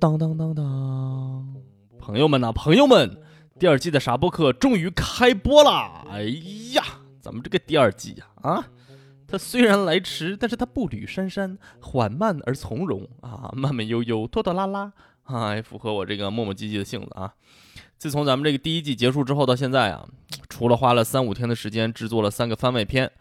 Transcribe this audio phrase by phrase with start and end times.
[0.00, 1.54] 当当当当，
[1.98, 3.18] 朋友们呐，朋友们，
[3.58, 6.06] 第二季的傻播客终于开播啦！
[6.10, 6.22] 哎
[6.72, 6.82] 呀，
[7.20, 8.66] 咱们这个第二季呀，啊，
[9.28, 14.90] 它虽然来迟，但是它步履姗姗，缓慢而从容啊，慢慢悠悠，拖拖拉拉，
[15.24, 17.34] 啊，符合我这个磨磨唧唧的性子啊。
[17.98, 20.08] 自从咱们这个第一季结束之后到现在啊，
[20.48, 23.12] 除了花了三五天的时间制作了三个番外篇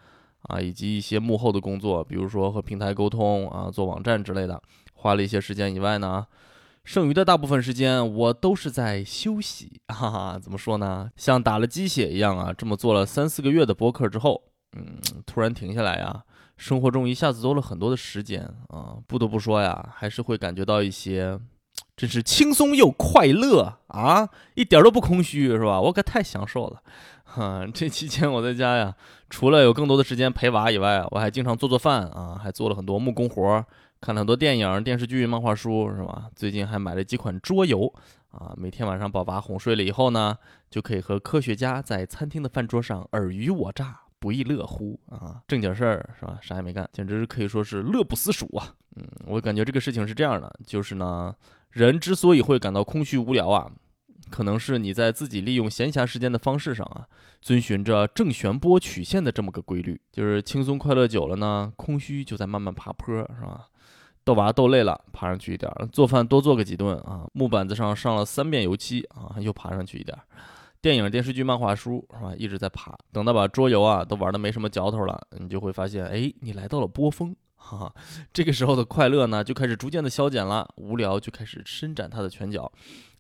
[0.44, 6.26] 啊，以及一些幕后的工作，比如说和平台沟通啊，做网站之类的，花了一些时间以外呢。
[6.90, 11.08] 剩余的大部分时间，我都是在休息， 哈哈，怎么说呢？
[11.16, 12.52] 像打了鸡血一样啊！
[12.52, 14.42] 这么做了三四个月的播客之后，
[14.76, 16.24] 嗯，突然停下来呀，
[16.58, 18.98] 生活中一下子多了很多的时间啊！
[19.06, 21.40] 不得不说呀，还是会感觉到一些，
[21.96, 25.80] 真是轻松又快乐啊，一点都不空虚，是吧？
[25.80, 26.82] 我可太享受了，
[27.24, 27.68] 哈！
[27.72, 28.96] 这期间我在家呀，
[29.30, 33.64] 除了有更多的时间陪娃以外，我还经常做做饭啊，还做了很多木工活儿。
[34.02, 36.30] 看了很多电影、电视剧、漫画书，是吧？
[36.36, 37.94] 最近还买了几款桌游
[38.32, 38.54] 啊！
[38.56, 40.38] 每天晚上把娃哄睡了以后呢，
[40.70, 45.42] 就可以和科学家在餐厅的饭桌上尔虞我诈，不亦乐乎啊！
[45.48, 46.40] 正经事儿是吧？
[46.42, 48.74] 啥也没干，简直可以说是乐不思蜀啊！
[48.96, 51.36] 嗯，我感觉这个事情是这样的，就是呢，
[51.72, 53.70] 人之所以会感到空虚无聊啊，
[54.30, 57.06] 可能是你在自己利用闲暇时间的方式上啊，
[57.42, 63.68] 遵循着正弦波曲线的这么个规律，就是轻松快乐久了呢，空虚就在慢慢爬坡，是吧？
[64.30, 70.16] 逗娃逗累了，爬上去一点；做饭多做个几顿啊，木板子上上了三遍油漆啊，又爬上去一点。
[70.80, 72.96] 电影、电视剧、漫画书是吧，一直在爬。
[73.12, 77.96] 等到把桌游啊都玩的没什么嚼头了，你就会发现，哎，你来到了波峰，哈哈。
[78.32, 82.72] 这个时候的快乐呢，就开始逐渐的消减了，无聊就开始伸展他的拳脚，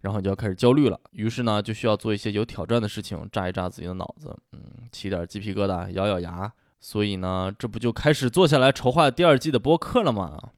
[0.01, 0.99] 然后你就要开始焦虑了。
[1.13, 6.53] 于是呢，就需要做一些有挑战的事情，炸一炸自己的脑子，嗯，起点鸡皮疙瘩，咬咬牙。
[6.81, 10.51] 所以呢，这不就开始坐下来筹划第二季的播客了吗？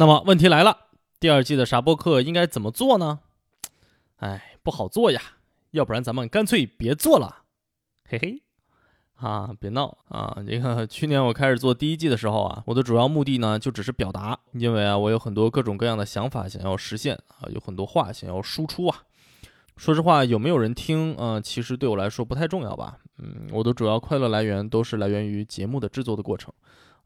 [0.00, 0.86] 那么问题来了，
[1.20, 3.18] 第二季的傻播客应该怎么做呢？
[4.16, 5.20] 哎，不好做呀，
[5.72, 7.42] 要不然咱们干脆别做了，
[8.08, 8.42] 嘿嘿，
[9.16, 10.38] 啊，别闹啊！
[10.46, 19.02] 你看去年我开始做第一季的时候啊，我的主要目的呢就只是表达，因为啊我有很多各种各样的想法想要实现啊，有很多话想要输出啊。
[19.76, 21.38] 说实话，有没有人听啊？
[21.38, 22.96] 其实对我来说不太重要吧。
[23.18, 26.50] 嗯，我的主要快乐来源都是来源于节目的制作的过程。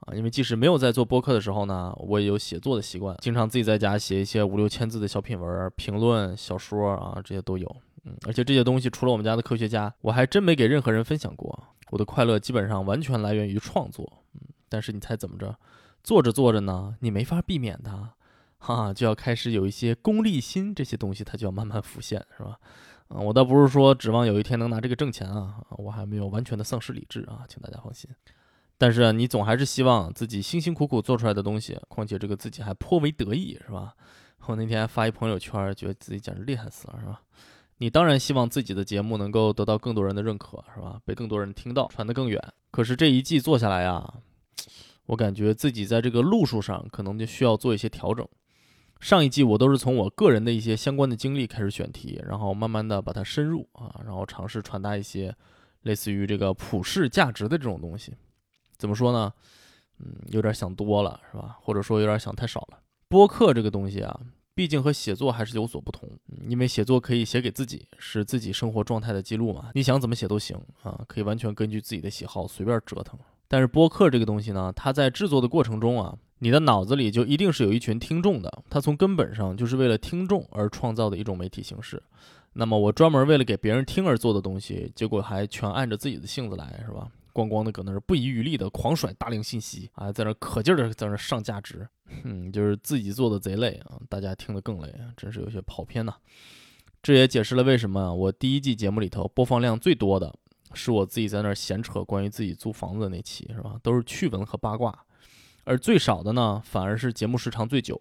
[0.06, 7.76] 啊，因为即使没有在做播客的时候呢，我也有写作的习惯，经常自己在家写一些五六千字的小品文、评论、小说啊，这些都有。
[8.04, 11.58] 嗯，而且这些东西除了我们家的科学家，我还真没给任何人分享过。
[11.90, 14.10] 我的快乐基本上完全来源于创作。
[14.34, 15.56] 嗯，但是你猜怎么着？
[16.02, 18.10] 做着做着呢，你没法避免的，
[18.58, 22.58] 哈，就要开始有一些功利心，这些东西它就要慢慢浮现，是吧？
[23.08, 28.10] 啊，我倒不是说指望有一天能拿这个挣钱啊，我还没有完全的丧失理智啊，请大家放心。
[28.84, 33.94] 但是你总还是希望自己辛辛苦苦做出来的东西，况且这个自己还颇为得意，是吧？
[34.44, 37.22] 我那天发一朋友圈，觉得自己简直厉害死了，是吧？
[37.78, 41.00] 你当然希望自己的节目能够得到更多人的认可，是吧？
[41.02, 42.38] 被更多人听到，传得更远。
[42.70, 44.06] 可是这一季做下来呀，
[45.06, 48.28] 我感觉自己在这个路数上可能就需要做一些调整。
[49.00, 55.34] 上一季我都是从我个人的一些相关的经历开始选题，然后慢慢的把它深入啊，然后尝试传达一些
[55.84, 58.12] 类似于这个普世价值的这种东西。
[58.76, 59.32] 怎么说呢？
[59.98, 61.56] 嗯，有点想多了，是吧？
[61.62, 62.78] 或者说有点想太少了。
[63.08, 64.20] 播客这个东西啊，
[64.54, 66.08] 毕竟和写作还是有所不同。
[66.48, 73.18] 因为写作可以写给自己，是自己生活状态的记录嘛，你想怎么写都行啊，可以完全根据自己的喜好随便折腾。
[73.46, 82.02] 但是播客这个东西呢，它在制作的过程中啊，你的脑子里就一定是有一群听众的，它从根本上就是为了听众而创造的一种媒体形式。
[82.54, 87.08] 那么我专门为了给别人听而做的东西，结果还全按着自己的性子来，是吧？
[87.34, 91.86] 咣咣的搁那儿不遗余力的狂甩大量信息啊，在那可劲儿的在那上价值，
[92.24, 96.14] 嗯，就是自己做的贼累啊，大家听得更累啊，真是有些跑偏呐。
[97.02, 100.34] 这也解释了为什么我第一季节目里头播放量最多的
[100.72, 103.76] 是我自己在那儿闲扯关于自己租房子的那期，是吧？
[103.82, 104.96] 都是趣闻和八卦，
[105.64, 108.00] 而最少的呢，反而是节目时长最久。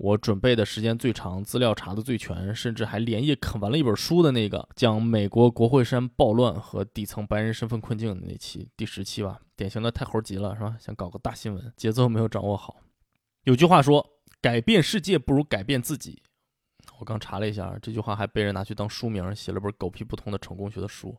[0.00, 10.74] 我准备的时间最长，资料查的最全，甚至还连夜啃完了一本书的那个讲美国国会山暴乱和底层白人身份困境的那期第十期吧，典型的太猴急了是吧？
[10.80, 12.78] 想搞个大新闻，节奏没有掌握好。
[13.44, 14.06] 有句话说，
[14.40, 16.22] 改变世界不如改变自己。
[16.98, 21.14] 我刚查了一下，这句话还被人拿去当书名，写了本狗屁不通的成功学的书。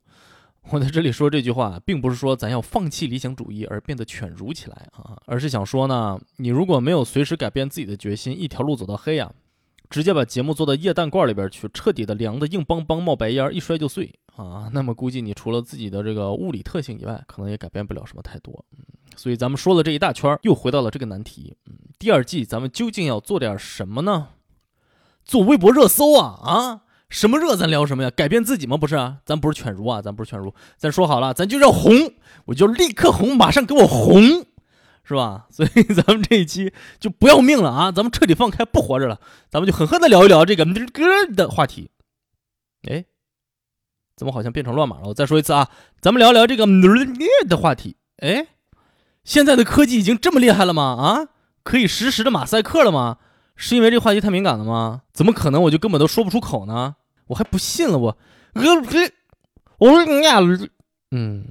[0.70, 9.32] 我在这里说这句话，并不是说咱要放弃理想主义而变得犬儒起来啊，而是想说呢，你如果没有随时改变自己的决心，一条路走到黑呀，
[9.90, 18.64] 直接把节目做到液氮罐里边去，彻底的凉的硬邦邦冒白烟，一摔就碎啊，那么估计你除了自己的这个物理特性以外，可能也改变不了什么太多。
[19.18, 21.58] 所以咱们说了这一大圈，又回到了这个难题。
[21.66, 24.30] 嗯，第二季咱们究竟要做点什么呢？
[25.26, 26.82] 做微博热搜啊啊！
[27.12, 28.10] 什么热咱聊什么呀？
[28.10, 28.78] 改变自己吗？
[28.78, 32.14] 不是啊，咱不是犬儒啊，咱不是犬儒，咱说好了，咱就要红，
[32.46, 34.46] 我就立刻红，马上给我红，
[35.04, 35.46] 是吧？
[35.52, 39.20] 所以咱们这一期就不要命了啊，咱们彻底放开，不活着了，
[39.50, 41.04] 咱们就狠狠的聊一聊这个歌
[41.36, 41.92] 的话题。
[42.90, 43.04] 哎，
[44.16, 45.10] 怎么好像变成乱码了？
[45.10, 45.70] 我再说一次啊，
[46.00, 46.66] 咱们聊一聊这个
[47.48, 47.98] 的话题。
[48.20, 48.48] 哎，
[49.26, 50.84] 现在的科技已经这么厉害了吗？
[50.84, 51.28] 啊，
[51.64, 53.18] 可以实时的马赛克了吗？
[53.58, 55.02] 是因为这话题太敏感了吗？
[55.12, 55.62] 怎么可能？
[55.64, 56.96] 我就根本都说不出口呢？
[57.32, 58.18] 我还不信了，我，
[58.56, 58.64] 呃，
[59.78, 60.42] 我说你俩，
[61.12, 61.46] 嗯，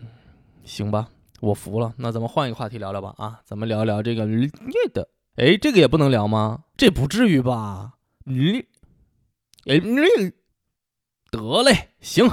[0.63, 1.09] 行吧，
[1.41, 1.95] 我服了。
[1.97, 3.15] 那咱们换一个话题聊聊吧。
[3.17, 4.27] 啊，咱们聊一聊这个
[4.93, 5.09] 的。
[5.37, 6.65] 哎，这个也不能聊吗？
[6.77, 7.95] 这不至于吧？
[8.27, 8.67] 你，
[9.65, 9.81] 哎，
[11.31, 12.31] 得嘞，行。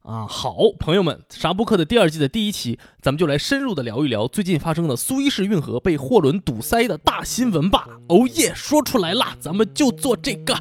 [0.00, 7.88] 啊，好朋友们，沙播客的第二季的第一期，咱们就来深入的聊一聊最近发生的苏伊士运河被货轮堵塞的大新闻吧。
[8.08, 10.54] 哦耶，说出来啦，咱们就做这个。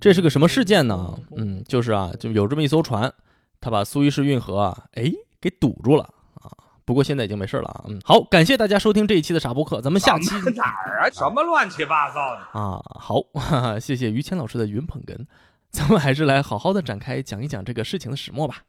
[0.00, 1.18] 这是个什么事件呢？
[1.36, 3.12] 嗯，就是啊，就有这么一艘船，
[3.60, 6.04] 它把苏伊士运河啊，哎，给堵住了
[6.34, 6.50] 啊。
[6.86, 11.10] 不过现在已经没事了啊，嗯，好，感谢大家收听这一期的傻播客，咱们下期哪儿啊？
[11.10, 12.82] 什么乱七八糟的啊？
[12.98, 15.26] 好，哈哈，谢谢于谦老师的云捧哏，
[15.70, 18.64] 咱们还是来好好的展开讲一讲这个事情的始末吧。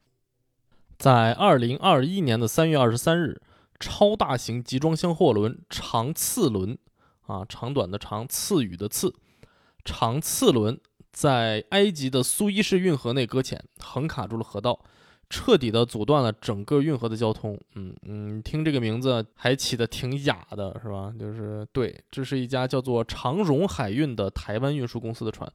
[0.98, 3.40] 在二零二一年的三月二十三日，
[3.80, 6.78] 超大型集装箱货轮长次轮
[7.26, 9.14] 啊，长短的长，次语的次，
[9.84, 10.78] 长次轮
[11.12, 14.80] 在埃及的苏伊士运河内搁浅，横卡住了河道。
[15.34, 17.58] 彻底的阻断了整个运河的交通。
[17.74, 21.10] 嗯嗯，听这个名字还起的挺雅的，是吧？
[21.18, 25.50] 就是对，这是一家叫做长荣海运的台湾运输公司的船。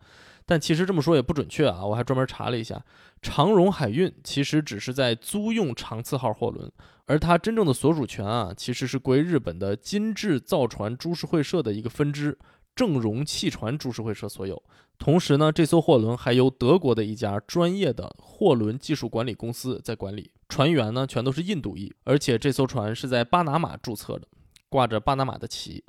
[0.47, 2.83] 但其实这么说也不准确啊，我还专门查了一下，
[3.21, 6.71] 长荣海运其实只是在租用长次号货轮，
[7.05, 12.35] 而它真正的所属权啊，其实是归日本的金智造船株式会社的一个分支。
[12.75, 14.61] 正荣汽船株式会社所有。
[14.99, 24.27] 同时呢，这艘货轮还由德国的一家专业的货轮技术管理公司在管理，船员呢全都是印度裔，而且这艘船是在巴拿马注册的，
[24.69, 25.83] 挂着巴拿马的旗。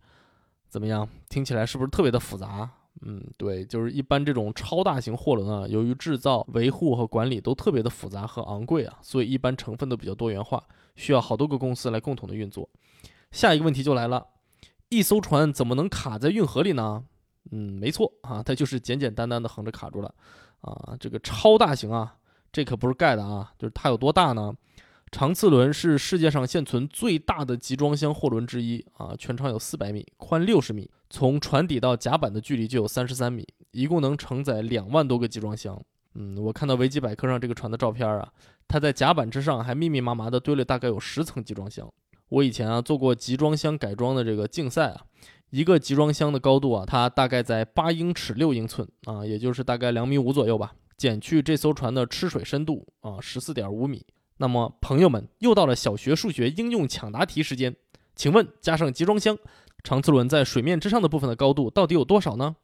[0.68, 1.08] 怎么样？
[1.28, 2.70] 听起来是不是特别的复杂？
[3.00, 10.62] 嗯，对，就是一般这种超大型货轮啊，由于制造、维护和管理都特别的复杂和昂贵啊，所以一般成分都比较多元化，
[10.96, 12.68] 需要好多个公司来共同的运作。
[13.30, 14.26] 下一个问题就来了。
[14.90, 17.04] 一艘船怎么能卡在运河里呢？
[17.50, 20.14] 嗯，没错啊，它就是简简单单的横着卡住了
[20.60, 20.96] 啊。
[21.00, 22.16] 这个超大型啊，
[22.52, 24.54] 这可不是盖的啊，就是它有多大呢？
[25.10, 35.82] 长次轮是世界上现存最大的集装箱货轮之一啊，全长有四百米，宽六十米，从船底到甲板的距离就有三十三米，一共能承载两万多个集装箱。
[36.14, 38.30] 嗯，我看到维基百科上这个船的照片啊，
[38.66, 41.90] 它在甲板之上还密密麻麻的堆了大概有十层集装箱。
[42.28, 45.00] 我以前啊做过集装箱改装的这个竞赛啊，
[45.50, 50.74] 一个集装箱的高度啊，它大概在八英尺六英寸啊，也就是大概两米五左右吧。
[50.96, 54.04] 减去这艘船的吃水深度啊，十四点五米。
[54.38, 57.74] 那么朋友们，又到了小学数学应用抢答题时间，
[58.14, 59.38] 请问加上集装箱，
[59.82, 62.56] 长次轮在水面之上的部分的高度到底有多少呢？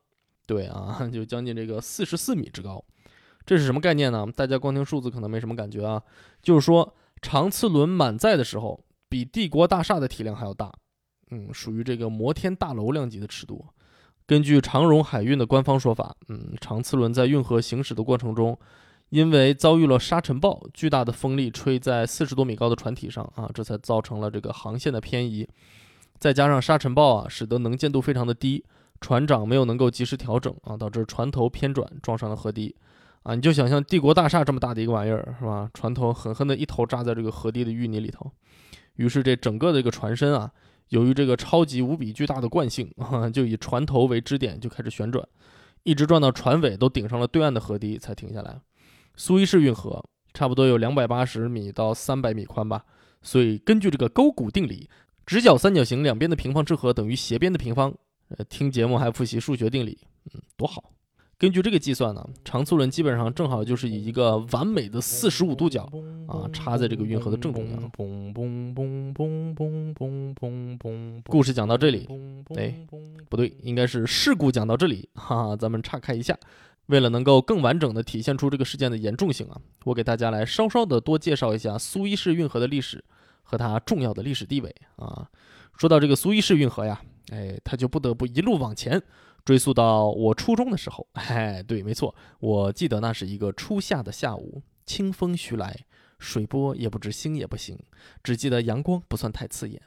[0.47, 2.85] 对啊， 就将近这个四十四米之高。
[3.47, 4.27] 这是什么概念呢？
[4.37, 6.03] 大家光听数字可能没什么感觉啊，
[6.43, 8.85] 就是说长次轮满载的时候。
[9.07, 10.73] 比帝国大厦的体量还要大，
[11.31, 13.65] 嗯，属于这个摩天大楼量级的尺度。
[14.27, 18.59] 根据长荣海运的官方说法，嗯，长次轮在运河行驶的过程中，
[19.11, 25.47] 因为遭遇了沙尘暴，巨大的风力吹在四十多米高的船体上啊，这才造成了这个航线的偏移。
[26.19, 28.65] 再加上沙尘暴啊，使得能见度非常的低，
[29.01, 32.75] 船长没有能够及时调整啊，导致船头偏转，撞上了河堤。
[33.25, 35.69] 啊，你就想象帝国大厦这么大的一个玩意儿，是吧？
[35.75, 38.31] 船头狠狠的一头扎在这个河堤的淤泥里头。
[38.97, 40.51] 于是，这整个的这个船身啊，
[40.89, 42.91] 由于这个超级无比巨大的惯性，
[43.33, 45.27] 就以船头为支点就开始旋转，
[45.83, 48.61] 一直转到船尾都顶上了对岸的河堤才停下来。
[49.17, 52.85] 苏伊士运河差不多有两百八十米到三百米宽吧，
[53.23, 54.89] 所以根据这个勾股定理，
[55.25, 57.95] 直角三角形两边的平方之和等于斜边的平方。
[58.29, 59.99] 呃，听节目还复习数学定理，
[60.33, 60.93] 嗯，多好。
[61.37, 65.83] 根据这个计算呢，长促轮基本上正好就是以一个完美的四十五度角
[66.29, 67.91] 啊插在这个运河的正中央。
[71.27, 72.09] 故事讲到这里，
[72.57, 72.75] 哎，
[73.29, 76.39] 不对，应该是事故讲到这里，哈哈，咱们岔开一下。
[76.87, 83.03] 为了能够更完整的体现出这个事件的严重性啊，我给大家来稍稍的多介绍一下苏伊士运河的历史
[83.43, 85.27] 和它重要的历史地位啊。
[85.79, 87.01] 说到这个苏伊士运河呀，
[87.31, 89.03] 哎，他就不得不一路往前
[89.45, 91.07] 追溯到我初中的时候。
[91.15, 95.85] 哎，对，没错，我记得那是一个初夏的下午，清风徐来，
[96.19, 97.79] 水波也不知兴也不兴，
[98.23, 99.81] 只记得阳光不算太刺眼。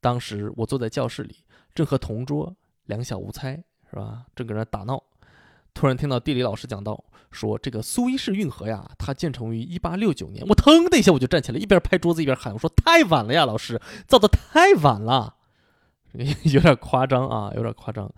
[0.00, 1.38] 当时我坐在教室里，
[1.74, 2.54] 正和同桌
[2.86, 4.26] 两小无猜，是吧？
[4.36, 5.02] 正搁那打闹。
[5.72, 10.46] 突然听到地理老师讲到，说这个苏伊士运河呀，它建成于一八六九年。
[10.46, 15.34] 我腾的一下我就站起来，一边拍桌子一边喊：“我说太晚了呀，老师造的太晚了，
[16.52, 18.10] 有点夸张啊，有点夸张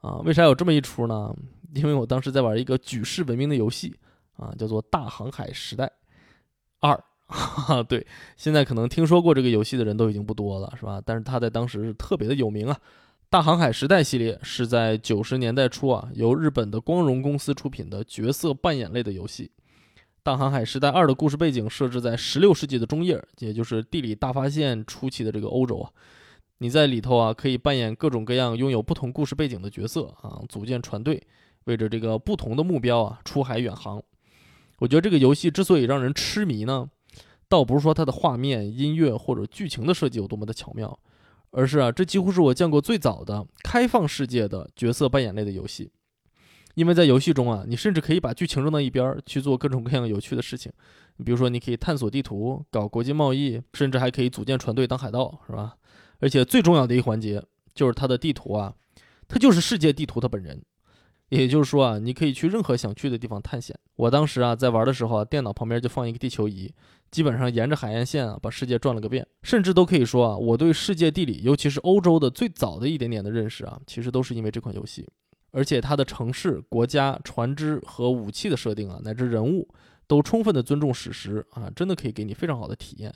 [0.00, 0.18] 啊。
[0.24, 1.34] 为啥有这么一出呢？
[1.74, 3.94] 因为我当时在玩一个举世闻名的游戏
[4.36, 5.90] 啊，叫做《大航海时代
[6.80, 6.92] 二》。
[7.84, 11.02] 对，现在可能听说过这个游戏的人都已经不多了，是吧？
[11.04, 12.78] 但是它在当时是特别的有名啊。
[13.28, 19.50] 大航海时代系列是在九十年代初啊，由日本的光荣公司出品的角色扮演类的游戏。
[20.22, 25.90] 大航海时代二的故事背景设置在十六世纪的中叶，也就是地理大发现初期的这个欧洲啊。
[26.58, 31.22] 你在里头啊，可以扮演各种各样拥有不同故事背景的角色啊，组建船队，
[31.64, 34.02] 为着这个不同的目标啊出海远航。
[34.78, 36.88] 我觉得这个游戏之所以让人痴迷呢，
[37.48, 40.98] 倒不是说它的画面、音乐或者剧情的设计有多么的巧妙。
[41.52, 45.90] 而是啊，这几乎是我见过最早的开放世界的角色扮演类的游戏，
[46.74, 50.70] 因为在游戏中啊，你甚至可以把剧情扔到一边去做各种各样有趣的事情。
[51.24, 55.76] 比如说，你可以探索地图、搞国际贸易，甚至还可以组建船队当海盗，是吧？
[56.18, 57.42] 而且最重要的一环节
[57.74, 58.74] 就是它的地图啊，
[59.28, 60.62] 它就是世界地图它本人。
[61.28, 63.76] 也就是说啊，你可以去任何想去的地方探险。
[63.96, 66.72] 我当时啊，在玩的时候啊，电脑旁边就放一个地球仪，
[67.10, 69.26] 基本上沿着海岸线啊，把世界转了个遍。
[69.42, 75.04] 甚至都可以说啊，我对世界地理，尤其是欧洲的最早的一点点的认识啊，其实都是因为这款游戏。
[75.50, 79.68] 而且它的城市、国家、船只和武器的设定啊，乃至人物，
[80.06, 83.12] 都充分的尊重史实啊，真的可以给你非常好的体验。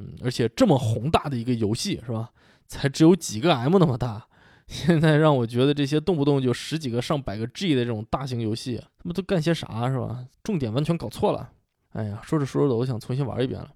[0.00, 2.30] 嗯，而且这么宏大的一个游戏是吧，
[2.66, 4.26] 才只有几个 M 那么大。
[4.66, 10.24] 现在让我觉得这些动不动就十几个、上百个 G 的这种大型游戏，他们都干些啥是吧？
[10.44, 11.50] 重点完全搞错了。
[11.92, 13.68] 哎呀，说着说着，我想重新玩一遍了。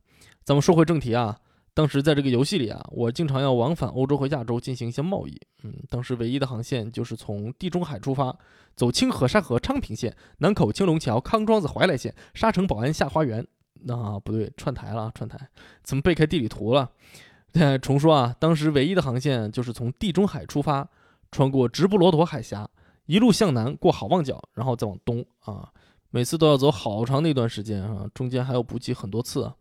[0.44, 1.36] 咱们说回正题啊，
[1.74, 5.36] 当时在这个游戏里啊，我经常要往返欧洲和亚洲进行一些贸易。
[5.64, 8.38] 嗯，当时唯一的航线就是从地中海出发，
[8.76, 13.44] 走清河、沙河、昌平线、南口、青龙桥、康庄子、怀来线、沙城、宝安、下花园。
[13.84, 15.38] 那不对，串台了，串台，
[15.82, 16.90] 怎么背开地理图了？
[17.52, 20.88] 再重说啊，当时唯一的航线就是从地中海出发，
[21.30, 22.68] 穿过直布罗陀海峡，
[23.06, 25.70] 一路向南过好望角，然后再往东啊。
[26.10, 29.52] 每次都要走好长的一段时间啊，中间还要补给很多次。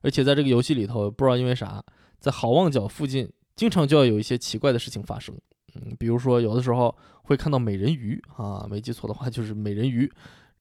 [0.00, 1.82] 而且在这个游戏里头，不知道因为啥，
[2.18, 5.34] 在好望角附近经常就要有一些奇怪的事情发生。
[5.74, 10.10] 嗯，比如说有的时候会看到美人鱼啊，没记错的话就是美人鱼。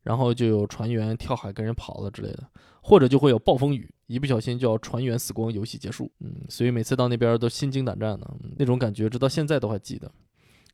[0.03, 2.48] 然后就有船员跳海跟人跑了之类的，
[2.81, 6.12] 或者就会有暴风雨，一不小心就要船员死光，游戏结束。
[6.20, 8.27] 嗯，所以每次到那边都心惊胆战的，
[8.58, 10.12] 那种感觉直到现在都还记得。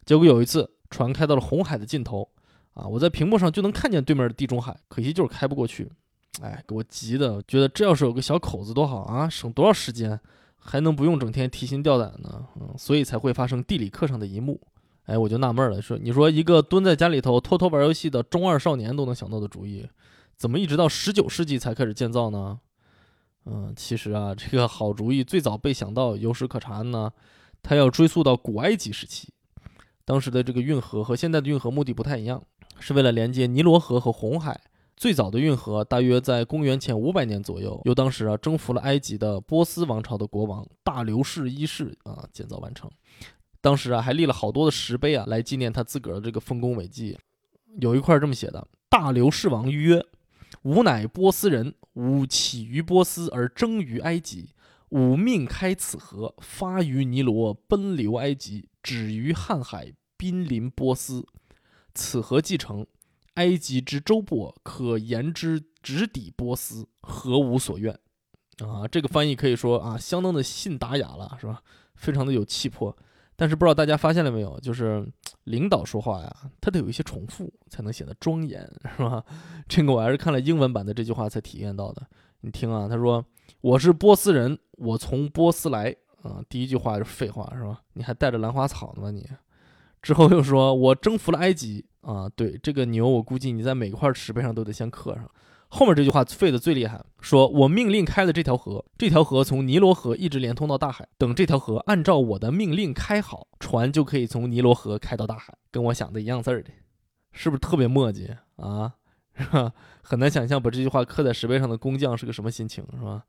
[0.05, 2.29] 结果有一次船开到了红海的尽头，
[2.73, 5.91] 啊，我在屏幕上就能看见对面的地中海，可惜就是开不过去。
[6.41, 10.17] 哎，给我急的，觉得这要是有个小口子多好啊，省多少时间，
[10.55, 12.45] 还能不用整天提心吊胆的。
[12.61, 14.61] 嗯，所以才会发生地理课上的一幕。
[15.07, 19.87] 哎，我就纳闷了，说你说一个蹲在家里头偷偷玩游戏的中二少年都能想到的主意，
[20.37, 22.59] 怎么一直到十九世纪才开始建造呢？
[23.45, 27.11] 嗯，其实啊，这个好主意最早被想到有史可查呢，
[27.63, 29.29] 它要追溯到古埃及时期。
[30.03, 32.43] 当时的这个运河和现在的运河目的不太一样，
[32.77, 34.59] 是为了连接尼罗河和红海。
[34.97, 42.89] 最早的运河大约在公元前五百年左右，由当时啊征服了埃及的波斯王朝的国王大流士一世啊建造完成。
[43.67, 47.17] 当时啊，还立了好多的石碑啊，来纪念他自个儿的这个丰功伟绩。
[47.81, 50.01] 有一块这么写的：“大流士王曰
[50.63, 54.51] ：‘吾乃波斯人，吾起于波斯而征于埃及，
[54.91, 61.25] 吾命开此河，发于尼罗，奔流埃及，止于瀚海，濒临波斯。
[61.93, 62.87] 此河既成，
[63.33, 67.93] 埃及之周部可言之直抵波斯，何无所愿？’
[68.63, 71.61] 啊，这个翻译可以说啊，相当的信达雅了，是吧？
[71.95, 72.97] 非常的有气魄。”
[73.37, 75.07] 但是不知道大家发现了没有，就是
[75.45, 79.23] 领导说话呀，他得有一些重复才能显得庄严，是吧？
[79.69, 82.05] 这个我还是看了英文版的这句话才体验到的。
[82.41, 83.23] 你听啊，他说
[83.61, 87.79] ：“我是波斯人，我从波斯来。”啊，第一句话就是废话，是吧？
[87.93, 89.11] 你还带着兰花草呢吗？
[89.11, 89.29] 你
[90.01, 95.29] 之后又说我征服了埃及啊，对这个牛，我估计你在每块石碑上都得先刻上。
[95.69, 101.07] 后面这句话废的最厉害，说我命令开了这条河，这条河从尼罗河一直连通到大海。
[101.17, 106.69] 等这条河按照我的命令开好，船就可以从尼罗河开到大海，跟我想的一样字儿的，
[107.31, 108.95] 是不是特别墨迹啊？
[109.37, 109.73] 是吧？
[110.01, 113.23] 很难想象把这句话刻在石碑上的工匠是个什么心情，是吧？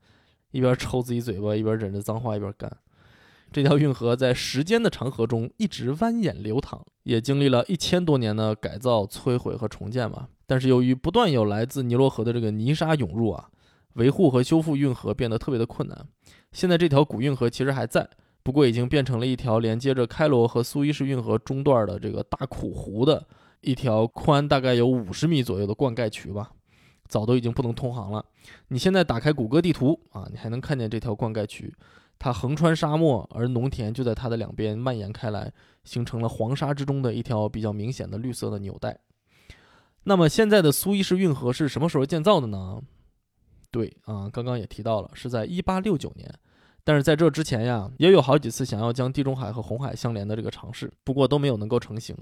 [0.53, 2.71] 一边抽自己嘴巴，一边忍着脏话一边干。
[3.51, 10.29] 这条运河在时间的长河中一直蜿蜒流淌，也经历了一千多年的改造、摧毁和重建吧。
[10.47, 13.49] 但是由于不断有来自尼罗河的这个泥沙涌入啊，
[13.95, 16.07] 维护和修复运河变得特别的困难。
[16.53, 18.09] 现在这条古运河其实还在，
[18.43, 23.27] 不过已经变成了一条连接着开罗和苏伊士运河中段的这个大苦湖的
[23.61, 26.51] 一条宽大概有五十米左右的灌溉渠吧，
[27.09, 28.25] 早都已经不能通航了。
[28.69, 31.75] 你现在打开谷歌地图啊，你还能看见这条灌溉渠。
[32.19, 35.53] 它横穿沙漠，而农田就在它的两边蔓延开来，
[35.85, 38.99] 形成了黄沙之中的一条比较明显的绿色的纽带。
[40.05, 42.81] 那么现在的苏伊士运河是什么时候建造的呢？
[43.71, 46.35] 对啊，刚刚也提到了，是在1869年。
[46.83, 52.17] 但是在这之前呀，也有好几次想要将地中海和红海相连的这个尝试，不过都没有能够成型。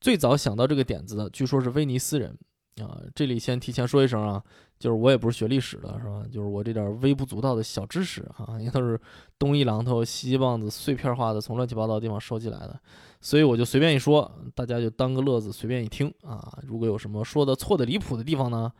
[0.00, 2.38] 最早想到这个点子的，据说是威尼斯人。
[2.82, 4.42] 啊，这里先提前说一声啊，
[4.78, 6.24] 就是我也不是学历史的，是吧？
[6.32, 9.00] 就是我这点微不足道的小知识啊，也都是
[9.38, 12.78] 东一榔头西一棒子碎片化的从乱七八糟的地方收集来的，
[13.20, 16.58] 所以我就随便一说，大家就当个乐子，随便一听啊。
[16.66, 18.72] 如果有什么说的错的离谱的地方呢，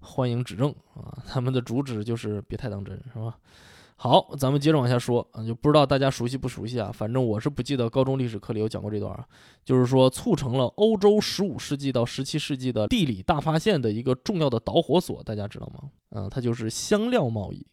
[0.00, 1.18] 欢迎指正啊。
[1.26, 3.36] 他们的主旨就是别太当真，是吧？
[4.02, 6.90] 好，咱们接着往下说啊，就不知道大家熟悉不熟悉啊？
[6.90, 9.22] 反正我是不记得高中历史课里有讲过这段啊。
[9.62, 15.90] 就是说，促成了欧洲十五世纪到十七世纪的地理大发现的一个重要的导火索，大家知道吗？
[16.12, 17.66] 嗯，它就是香料贸易。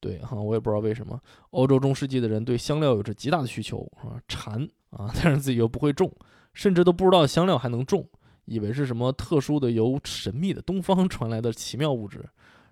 [0.00, 6.10] 对哈，我也不知道为什么欧洲中世纪的人对香料有着极大的需求啊，馋啊， 但是自己又不会种，
[6.54, 8.08] 甚至都不知道香料还能种，
[8.46, 12.24] 以为是什么特殊的由神秘的东方传来的奇妙物质。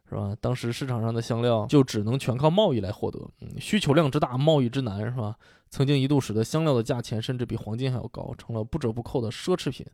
[0.09, 0.37] 是吧？
[0.41, 5.37] 当时市场上的香料就只能全靠贸易来获得，嗯，需求量之大，贸易之难，是吧？
[5.71, 9.85] 曾经一度使得香料的价钱甚至比黄金还要高，成了不折不扣的奢侈品。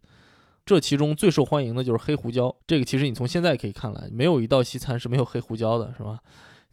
[0.67, 6.21] 这其中最受欢迎的就是黑胡椒，这个其实你从现在可以看来，没有一道西餐是没有黑胡椒的，是吧？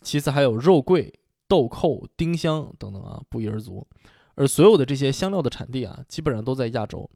[0.02, 1.14] 其次还有肉桂、
[1.48, 3.88] 豆蔻、丁香等等啊，不一而足。
[4.36, 7.10] 而所有的这些香料的产地啊，基本上都在亚洲，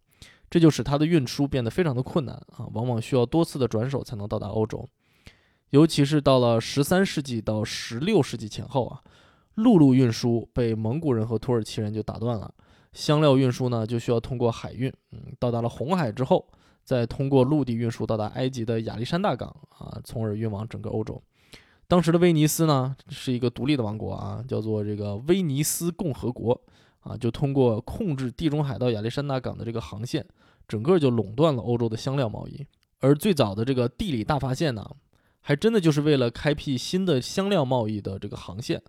[0.49, 4.87] 这就使它的运输变得非常的困难啊，往往需要多次的转手才能到达欧洲。
[5.71, 9.01] 尤其是到了十三世纪到十六世纪前后啊，
[9.55, 12.53] 陆路运输被蒙古人和土耳其人就打断了，
[12.91, 16.45] 香料运输呢就需要通过海运，嗯，到达了红海之后，
[16.83, 21.21] 再通过陆地运输到达埃及的亚历山大港啊，从而运往整个欧洲。
[21.87, 26.59] 当时的威尼斯呢是一个独立的王国啊，叫做这个威尼斯共和国
[26.99, 30.25] 啊，就通过控制地中海到亚历山大港的这个航线，
[30.67, 32.67] 整个就垄断了欧洲的香料贸易。
[32.99, 34.85] 而最早的这个地理大发现呢。
[35.41, 38.81] 还真的就是为了开辟新的香料贸易的这个航线，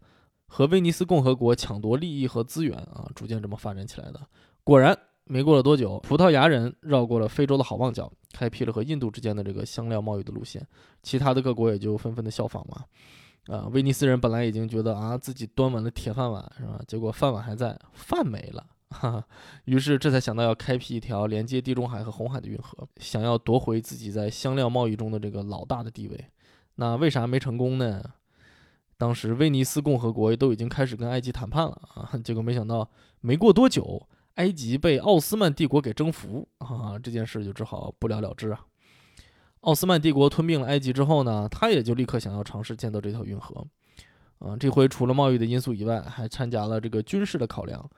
[0.46, 4.20] 和威尼斯共和国抢夺利益和资源啊，逐渐这么发展起来的。
[4.62, 10.66] 果然，没过了多久，葡萄牙人绕过了非洲的好望角，开辟了和印度之间的这个香料贸易的路线，
[11.02, 12.84] 其他的各国也就纷纷的效仿嘛。
[13.46, 16.80] 啊，威尼斯人本来已经觉得啊自己端稳了铁饭碗是吧？
[16.86, 18.64] 结果饭碗还在，饭没了。
[18.90, 19.24] 哈，
[19.64, 26.24] 于是这才想到要开辟一条连接地中海和红海的运河，想要夺回自己在香料贸易中的这个老大的地位。
[26.76, 28.02] 那为啥没成功呢？
[28.96, 32.88] 当时威尼斯共和国都已经开始跟埃及谈判了啊，结果没想到
[33.20, 38.66] 没过多久，埃及被奥斯曼帝国给征服啊，这件事就只好不了了之啊。
[39.62, 43.66] 奥斯曼帝国吞并了埃及之后呢，他也就立刻想要尝试建造这条运河，
[44.38, 47.90] 啊，这回除了贸易的因素以外，还参加了这个军事的考量，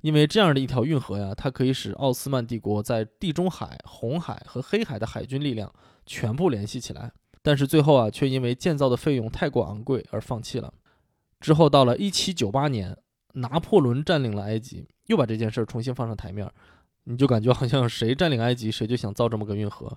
[0.00, 5.72] 因为这样的一条运河呀，它可以使奥斯曼帝国在地中海、红海和黑海的海军力量
[6.06, 7.12] 全部联系起来。
[7.42, 10.72] 但是最后啊，却因为建造的费用太过昂贵而放弃了。
[11.40, 12.96] 之后到了1798年，
[13.34, 16.52] 拿破仑占领了埃及，又把这件事儿重新放上台面儿。
[17.04, 19.88] 你就感觉好像谁占领埃及，谁就想造这么个运河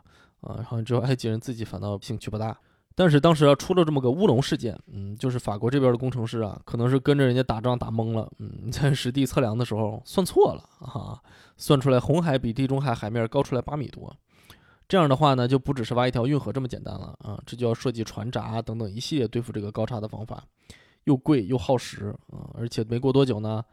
[0.41, 0.63] 啊。
[0.63, 2.58] 好像只有埃及人自己反倒兴趣不大。
[2.95, 11.21] 但是当时啊，出了这么个乌龙事件，嗯，就是法国这边的工程师啊，可能是跟着人家打仗打懵了，嗯，在实地测量的时候算错了啊，
[11.58, 14.15] 算出来红海比地中海海面高出来八米多。
[14.88, 20.43] 这样的话呢，就不只是挖一条运河这么简单了啊，这就要设计船闸等等一系列对付这个高差的方法，
[21.06, 23.63] 又贵又耗时啊，而且没过多久呢，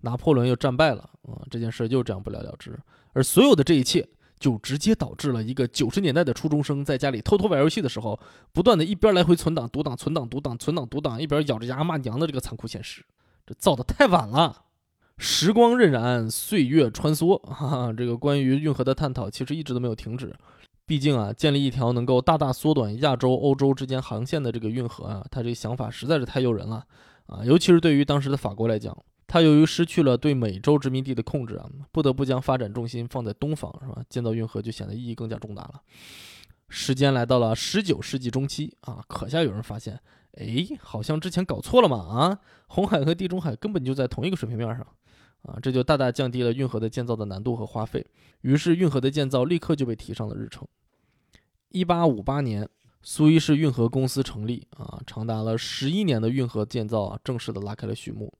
[0.00, 2.78] 拿破仑又战败了啊，这件事就这样不了了之。
[3.12, 8.18] 而所有的这一切，就直接导致了一个九十年代的初中生在家里偷偷玩游戏的时候，
[8.52, 13.04] 不断的一边来回存档、读档、存档、读档、存档、读档，一边咬着牙骂娘的这个残酷现实。
[13.44, 14.66] 这造的太晚了。
[15.18, 20.34] 时光荏苒，岁月穿梭，哈哈，这个关于运河的探讨其实一直都没有停止。
[20.90, 26.84] 毕竟啊，建立一条能够大大缩短亚洲、欧洲之间航线的这个运河啊，它这个想法实在是太诱人了
[27.26, 27.44] 啊！
[27.44, 28.92] 尤其是对于当时的法国来讲，
[29.28, 34.02] 它由于失去了对美洲殖民地的控制啊，不得不将发展重心放在东方，是吧？
[34.08, 35.80] 建造运河就显得意义更加重大了。
[36.68, 39.96] 时间来到了十九世纪中期啊，可下有人发现，
[40.38, 42.38] 哎，好像之前搞错了嘛啊！
[42.66, 44.84] 红海和地中海根本就在同一个水平面上。
[45.42, 48.04] 啊，这就大大降低了运河的建造的难度和花费，
[48.40, 50.66] 于是运河的建造立刻就被提上了日程。
[51.70, 52.68] 一八五八年，
[53.00, 58.32] 苏伊士运河公司成立，啊，长达了十一年的运河建造啊，正式的拉开了序幕。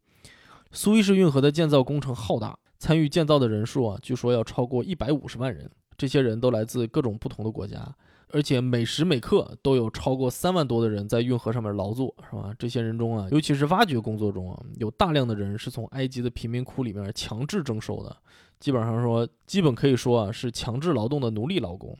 [0.73, 7.95] 苏伊士运河的建造工程浩大，参与建造的人数啊，据说要超过一百五十万人，这些人都来自各种不同的国家。
[8.33, 12.55] 而且每时每刻都有超过三万多的人在运河上面劳作，是吧？
[12.59, 18.17] 这些人中啊，尤其是挖掘工作中啊，有大量的人是从埃及的贫民窟里面强制征收的，
[18.61, 21.97] 基本上说，基本可以说啊，是强制劳动的奴隶劳工。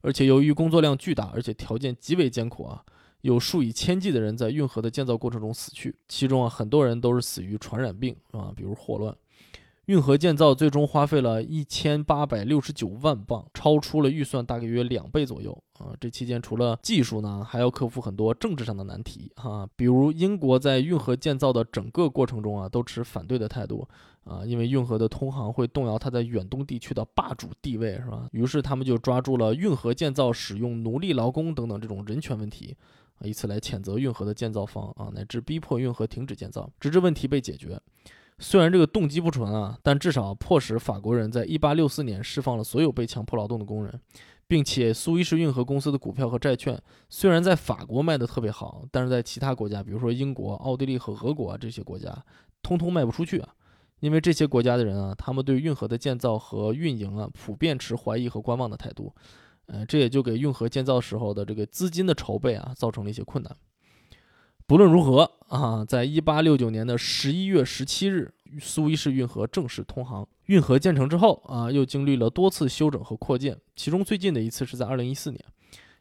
[0.00, 2.84] 而且由于工作量巨大，而且条件极为艰苦啊，
[3.20, 9.14] 有数以千计的人在运河的建造过程中死去，其中啊，很多人都是死于传染病，啊，比如霍乱。
[9.86, 15.92] 运河建造最终花费了一千八百六十九万镑，超出了预算大概约两倍左右啊！
[15.98, 23.88] 这期间除了技术呢，还要克服很多政治上的难题哈，比如英国在运河建造的整个过程中啊，都持反对的态度
[24.22, 28.28] 啊，因为运河的通航会动摇它在远东地区的霸主地位，是吧？
[28.30, 32.76] 于是他们就抓住了运河建造使用奴隶劳工等等这种人权问题
[33.16, 37.80] 啊，以此来谴责运河的建造方啊，乃至逼迫运河停止建造，直至问题被解决。
[38.40, 44.00] 虽然这个动机不纯啊，但至少迫使法国人在1864年释放了所有被强迫劳动的工人，
[44.48, 52.10] 并且苏伊士运河公司的股票和债券虽然在法国卖的特别好，但是在其他国家，比如说英国、奥地利和俄国啊这些国家，
[52.62, 53.50] 通通卖不出去啊，
[54.00, 59.14] 因为这些国家的人啊，他们对运河的建造和运营啊，普遍持怀疑和观望的态度，
[59.66, 63.54] 呃，这也就给运河建造时候的这个资金的筹备啊，造成了一些困难。
[64.70, 70.24] 不论如何啊，在一八六九年的十一月十七日，苏伊士运河正式通航。
[70.46, 75.44] 运河建成之后啊，又经历了多次修整和扩建，其中最近的一次是在二零一四年。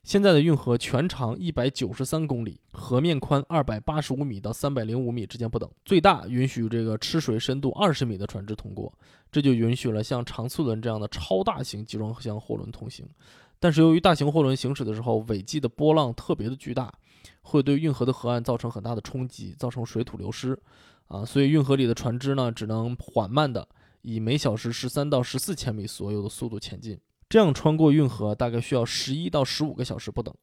[0.04, 8.94] 现在的运河全长一百九十三公里，河面宽二百八十五米到三百零五米之间不等，最大允许这个吃水深度二十米的船只通过，
[9.32, 13.04] 这就允许了像长次轮这样的超大型集装箱货轮通行。
[13.60, 16.94] 但是由于大型货轮行驶的时候，尾迹的波浪特别的巨大。
[17.42, 20.58] 会对运河的河岸造成很大的冲击，造成水土流失，
[21.08, 23.68] 啊，所以运河里的船只呢，只能缓慢的
[24.02, 30.34] 以每小时十三到十四千米左右的速度前进，这样穿过运河大概需要十一到十五个小时不等。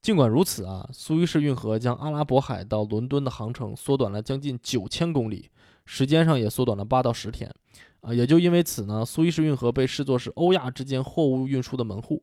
[0.00, 5.50] 尽管如此啊，苏伊士运河将阿拉伯海到伦敦的航程缩短了将近九千公里，
[5.86, 7.50] 时间上也缩短了八到十天，
[8.00, 12.22] 啊，也就因为此呢，苏伊士运河被视作是欧亚之间货物运输的门户，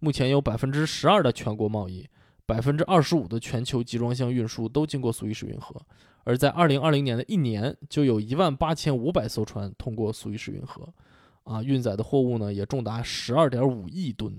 [0.00, 2.06] 目前有百分之十二的全国贸易。
[2.46, 5.80] 百分之二十五的全球集装箱运输都经过苏伊士运河，
[6.24, 10.88] 而在二零二零年的一年，就有一万八千五百艘船通过苏伊士运河，
[11.44, 14.38] 啊，运载的货物呢也重达十二点五亿吨，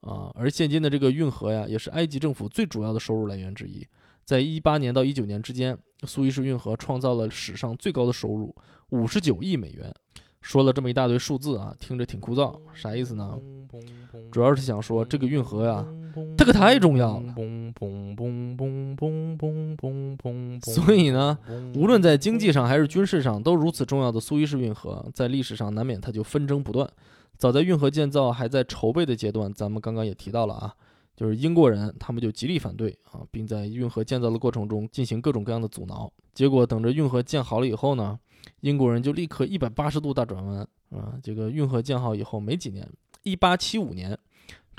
[0.00, 3.86] 啊，而现今的这个运河呀，也是埃及政府最主要的收入来源之一。
[4.24, 8.54] 在一八年到一九年之间，苏伊士运河创造了史上最高的收入，
[8.90, 9.92] 五十九亿美元。
[10.40, 13.38] 说了这么一大堆数字啊，听着挺枯燥，啥意思呢？
[14.30, 15.86] 主要是想说这个运河呀，
[16.36, 17.34] 它可太重要了。
[20.62, 21.38] 所以呢，
[21.74, 26.88] 无论在经济上还是军事上都如此重要的苏伊士运河，在历史上难免它就纷争不断。
[27.38, 30.74] 早在运河建造还在筹备的阶段，咱们刚刚也提到了啊，
[31.16, 36.12] 就是英国人他们就极力反对啊，并在运河建造的过程中进行各种各样的阻挠。
[36.34, 38.18] 结果等着运河建好了以后呢？
[38.62, 41.14] 英国人就立刻一百八十度大转弯啊！
[41.22, 42.84] 这个运河建好以后没几年，
[43.22, 44.18] 一八七五年，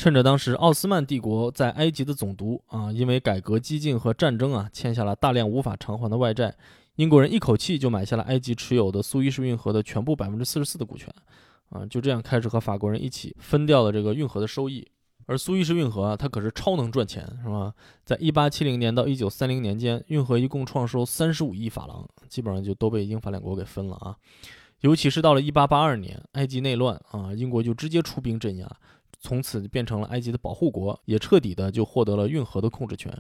[0.04, 6.54] 趁着当时奥斯曼帝国在埃及的总督啊，因为改革激进和战争啊，欠下了大量无法偿还的外债，
[6.98, 11.08] 英国人一口气就买下了埃及持有的苏伊士运河的全部百分之四十四的股权
[11.70, 14.86] 啊，就这样开始和法国人一起分掉了这个运河的收益。
[15.26, 17.74] 而苏伊士运河啊，它可是超能赚钱，是吧？
[18.04, 24.18] 在一八七零年到一九三零年间，运河一共创收三十五亿法郎，基本上就都被英法两国给分了啊。
[24.82, 28.70] 尤其是到了一八八二年，埃及内乱啊，英国就直接出兵镇压，
[29.24, 33.12] 从此变成了埃及的保护国，也彻底的就获得了运河的控制权。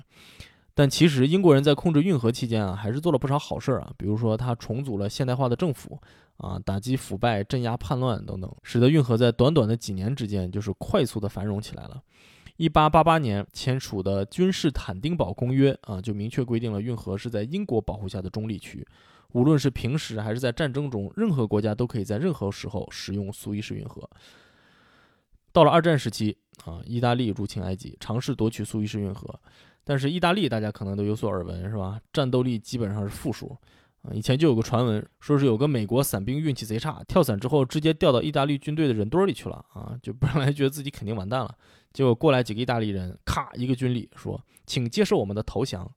[0.75, 5.97] 但其实英国人在控制运河期间啊，还是做了不少好事儿啊，比如说他重组了现代化的政府
[6.37, 12.01] 啊，打击腐败、镇压叛乱等等，使得运河在短短的几年之间就是快速的繁荣起来了。
[12.57, 18.85] 一八八八年签署的君士坦丁堡公约啊，就明确规定了运河是在英国保护下的中立区，
[19.31, 24.09] 无论是平时还是在战争中，任何国家都可以在任何时候使用苏伊士运河。
[25.53, 26.35] 到了二战时期
[26.65, 29.39] 啊，意大利入侵埃及，尝试夺取苏伊士运河，
[29.83, 32.01] 但是意大利大家可能都有所耳闻，是吧？
[32.11, 33.55] 战斗力基本上是负数
[34.01, 34.11] 啊。
[34.13, 41.55] 以前就有个传闻，说是有个美国伞兵运气贼差，跳伞之后直接掉到意大利军队的人堆里去了啊，就本来觉得自己肯定完蛋了，
[41.93, 45.89] 结果过来几个意大利人，咔一个军礼说，请接受我们的投降。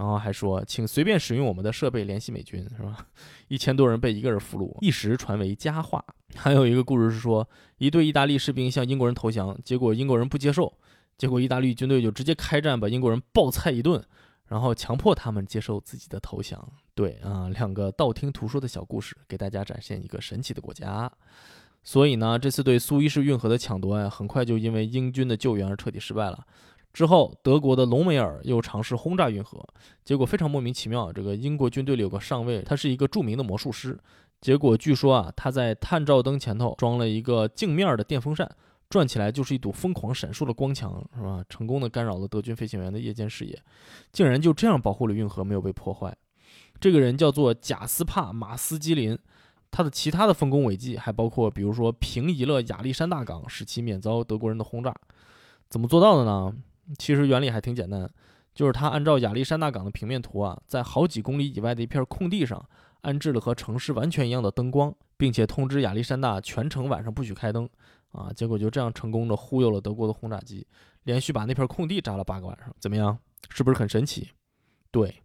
[0.00, 3.06] 然后还说，请随便使用我们的设备联系美军，是吧？
[3.48, 6.02] 一千多人被一个人俘虏，一时传为佳话。
[6.34, 10.72] 还有一个故事是说，一队意大利士兵向英国人投降，结果英国人不接受，
[11.18, 14.02] 结果意大利军队就直接开战，把英国人暴菜一顿，
[14.46, 16.66] 然后强迫他们接受自己的投降。
[16.94, 21.12] 对啊，两个道听途说的小故事，给大家展现一个神奇的国家。
[21.82, 26.46] 所以呢，这次对苏伊士运河的抢夺呀，很快就因为英军的救援而彻底失败了。
[26.92, 29.64] 之后，德国的隆美尔又尝试轰炸运河，
[30.04, 31.12] 结果非常莫名其妙。
[31.12, 33.98] 这个英国军队里有个上尉，他是一个著名的魔术师。
[34.40, 38.50] 结果据说啊，他在探照灯前头装了一个镜面的电风扇，
[38.88, 41.44] 转起来就是一堵疯狂闪烁的光墙，是吧？
[41.48, 43.56] 成功的干扰了德军飞行员的夜间视野，
[44.10, 46.16] 竟然就这样保护了运河没有被破坏。
[46.80, 49.16] 这个人叫做贾斯帕马斯基林，
[49.70, 54.92] 他的其他的丰功伟绩还包括，比如说平移了亚历山大港，使其免遭德国人的轰炸。
[55.68, 56.52] 怎么做到的呢？
[56.98, 58.08] 其实原理还挺简单，
[58.54, 62.64] 就是他按照亚历山大港的平面图啊，在好几公里以外的一片空地上
[63.02, 67.68] 安置了和城市完全一样的灯光，并且通知亚历山大全程晚上不许开灯
[68.12, 68.32] 啊。
[68.34, 70.66] 结果就这样成功的忽悠了德国的轰炸机，
[71.04, 72.74] 连续把那片空地炸了八个晚上。
[72.78, 73.18] 怎么样？
[73.48, 74.28] 是不是很神奇？
[74.90, 75.22] 对，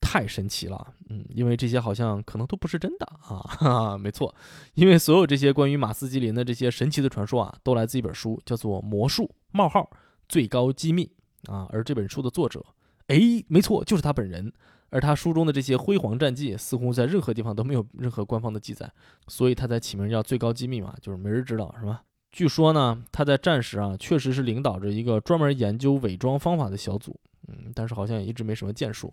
[0.00, 0.94] 太神奇了。
[1.08, 3.38] 嗯，因为这些好像可能都不是真的啊。
[3.48, 4.34] 哈哈，没错，
[4.74, 9.80] 因为所有这些关于马斯基林的这些神奇的传说啊，都来自一本书，叫做《魔术冒号》。
[10.28, 11.10] 最高机密
[11.48, 11.66] 啊！
[11.70, 12.64] 而这本书的作者，
[13.08, 14.52] 哎，没错，就是他本人。
[14.88, 18.90] 而他书中的这些辉煌战绩，似乎在任何地方都没有任何官方的记载，
[19.26, 22.04] 所以他才起名叫最高机密嘛，就是没人知道，是吧？
[22.30, 29.12] 据说呢，他在战时啊，确实是领导着一个专门研究伪装方法的小组，嗯，但是好像也一直没什么建树。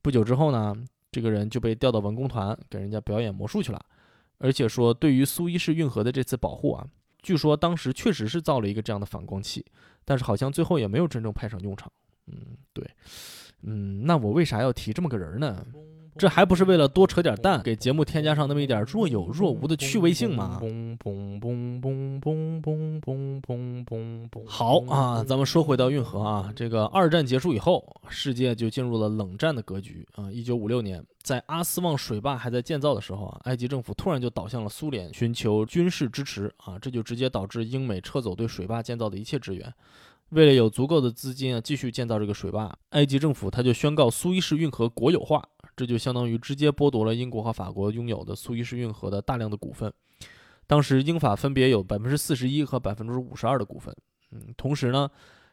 [0.00, 0.74] 不久之后呢，
[1.10, 3.80] 这个人就被调到文工团，给人家表演魔术去了。
[4.38, 6.86] 而且说，对于苏伊士运河的这次保护啊，
[7.22, 9.64] 据说当时确实是造了一个这样的反光器。
[10.04, 11.90] 但是好像最后也没有真正派上用场。
[12.26, 12.84] 嗯，对，
[13.62, 15.64] 嗯，那我为啥要提这么个人呢？
[16.18, 20.60] 这还不是为了多扯点蛋，给节目添加上那么一点若有若无的趣味性吗？
[24.46, 30.30] 好啊，咱们说回到运河啊，这个二战结束以后，世界就进入了冷战的格局啊。
[30.30, 39.72] 一九五六年，在阿斯旺水坝还在建造的时候啊，埃及政府突然就倒向了苏联，寻求军事支持啊，这就直接导致英美撤走对水坝建造的一切支援。
[40.32, 49.92] 为了有足够的资金啊，继续建造这个水坝，埃及政府他就宣告苏伊士运河国有化，这就相当于直接剥夺了英国和法国拥有的苏伊士运河的大量的股份。
[50.66, 53.94] 当时英法分别有百分之四十一和百分之五十二的股份。
[54.30, 55.10] 嗯，同时呢，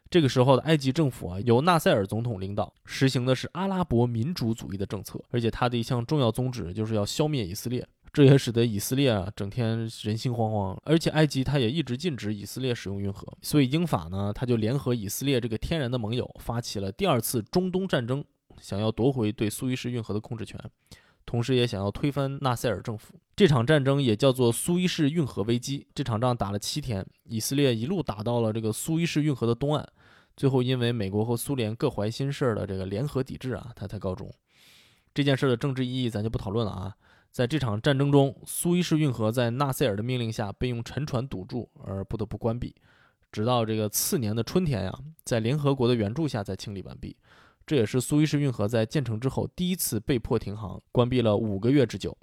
[0.09, 7.85] 这个时候的埃及政府啊，由纳赛尔总统领导，实行的是阿拉伯民主主义的政策，而且他的一项重要宗旨就是要消灭以色列。
[8.11, 18.25] 这也使得以色列啊整天人心惶惶，而且埃及它也一直禁止以色列使用运河，所以英法呢，它就联合以色列这个天然的盟友，发起了第二次中东战争，
[18.59, 20.59] 想要夺回对苏伊士运河的控制权，
[21.25, 23.13] 同时也想要推翻纳赛尔政府。
[23.35, 25.87] 这场战争也叫做苏伊士运河危机。
[25.93, 29.87] 这场仗打了七天，以色列一路打到了这个苏伊士运河的东岸，
[30.35, 34.29] 最后因为美国和苏联各怀心事儿的这个联合抵制啊，它才告终。
[35.13, 36.95] 这件事的政治意义咱就不讨论了啊。
[37.31, 42.75] 在这场战争中，苏伊士运河在纳赛尔的命令下被用沉船堵住，而不得不关闭。
[43.31, 47.15] 直到这个次年的春天呀，在联合国的援助下才清理完毕。
[47.65, 52.17] 这也是苏伊士运河在建成之后第一次被迫停航，关闭了五个月之久。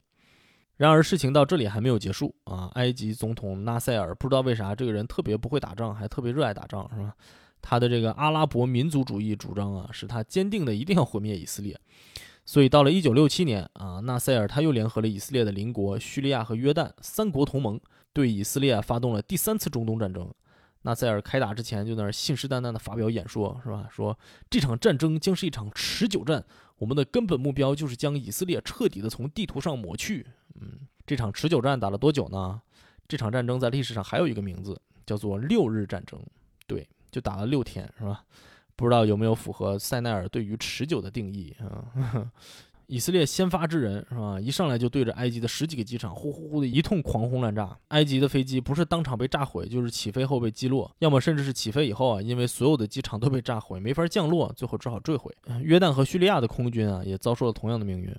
[0.77, 2.71] 然而事情到这里还没有结束啊！
[2.75, 7.15] 埃及总统纳赛尔不知道为啥这个人特别不会打仗，还特别热爱打仗，是吧？
[7.63, 11.81] 他的这个阿拉伯民族主义主张啊，使他坚定的一定要毁灭以色列。
[12.47, 17.79] 所以到了一九六七年啊，纳赛尔他又联合了以色列的邻国叙利亚和约旦三国同盟，
[18.13, 20.33] 对以色列发动了第三次中东战争。
[20.83, 23.89] 纳赛尔开打之前就在那儿信誓旦旦的发表演说，是吧？
[23.91, 24.17] 说
[24.49, 26.45] 这场战争将是一场持久战，
[26.79, 30.25] 我们的根本目标就是将以色列彻底的从地图上抹去。
[30.55, 32.63] 嗯，这场持久战打了多久呢？
[33.09, 36.21] 这场战争在历史上还有一个名字，叫做六日战争。
[36.69, 38.25] 对，就打了六天，是吧？
[38.77, 42.31] 不知道有没有符合塞奈尔对于持久的定义啊？
[42.89, 44.39] 以色列先发制人是吧？
[44.41, 47.77] 一上来就对着埃及的十几个机场呼呼呼的一通狂轰滥炸。
[47.89, 55.35] 埃及的飞机不是当场被炸毁，就是起飞后被击落，要么甚至是起飞以后啊，因为所有的机场都被炸毁，没法降落，最后只好坠毁。
[55.65, 58.15] 约旦和叙利亚的空军啊，也遭受了同样的命运。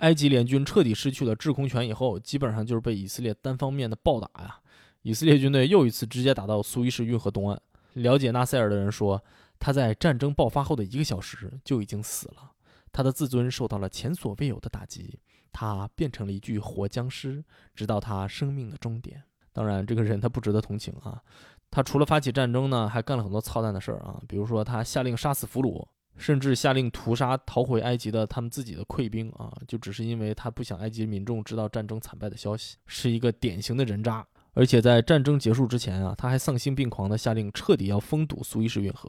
[0.00, 4.58] 埃及联军彻底失去了制空权以后，基本上就是被以色列单方面的暴打呀。
[5.00, 7.58] 以色列军队又一次直接打到苏伊士运河东岸。
[7.94, 9.22] 了解纳赛尔的人说，
[9.60, 12.50] 他在战争爆发后的一个小时就已经死了，
[12.90, 15.20] 他的自尊受到了前所未有的打击，
[15.52, 17.44] 他变成了一具活僵尸，
[17.74, 19.22] 直到他生命的终点。
[19.52, 21.22] 当然，这个人他不值得同情啊。
[21.70, 25.86] 他除了发起战争呢，还干了很多操蛋的事儿啊，比如说他下令杀死俘虏。
[26.16, 34.26] 甚至下令屠杀逃回埃及的他们自己的溃兵啊，就只是因为他不想埃及民众知道战争惨败的消息，是一个典型的人渣。
[34.52, 39.08] 而且在战争结束之前啊，他还丧心病狂地下令彻底要封堵苏伊士运河，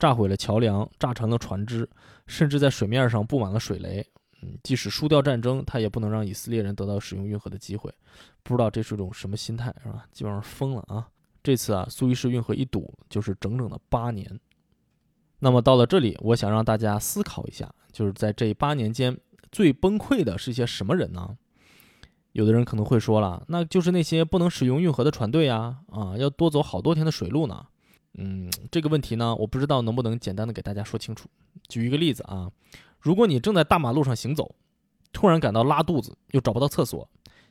[0.00, 1.88] 炸毁了桥梁，炸沉了船只，
[2.26, 4.04] 甚至在水面上布满了水雷。
[4.42, 7.92] 嗯，即使输掉战争，他也不能让以色列人得到使用运河的机会。
[8.42, 10.06] 不知道这是一种什么心态，是吧？
[10.10, 11.06] 基本上疯了啊！
[11.42, 14.40] 这次啊，苏伊士运河一堵就是整整的八年。
[15.40, 19.14] 那么到了这里，我想让大家思考一下，就是在这八年间
[19.52, 21.36] 最崩溃的是一些什么人呢？
[22.32, 27.66] 有的人可能会说了，那就是那些不能使用运河的船队呀，啊，要多走好多天的水路呢。
[28.14, 31.28] 嗯，这个问题呢，我不知道能不能简单的给大家说清楚。
[31.68, 32.50] 举一个例子啊，
[32.98, 34.54] 如果你正在大马路上行走，
[35.12, 37.08] 突然感到拉肚子又找不到厕所，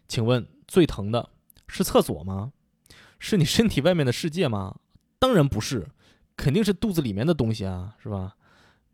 [0.08, 1.30] 请问最疼的
[1.68, 2.52] 是厕所吗？
[3.20, 4.76] 是你身体外面的世界吗？
[5.18, 5.88] 当然不是。
[6.38, 8.38] 肯定是肚子里面的东西啊，是吧？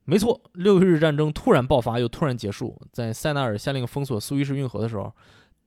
[0.04, 5.13] 没错，六日战争突然爆发又突然结束，在塞纳尔下令封锁苏伊士运河的时候，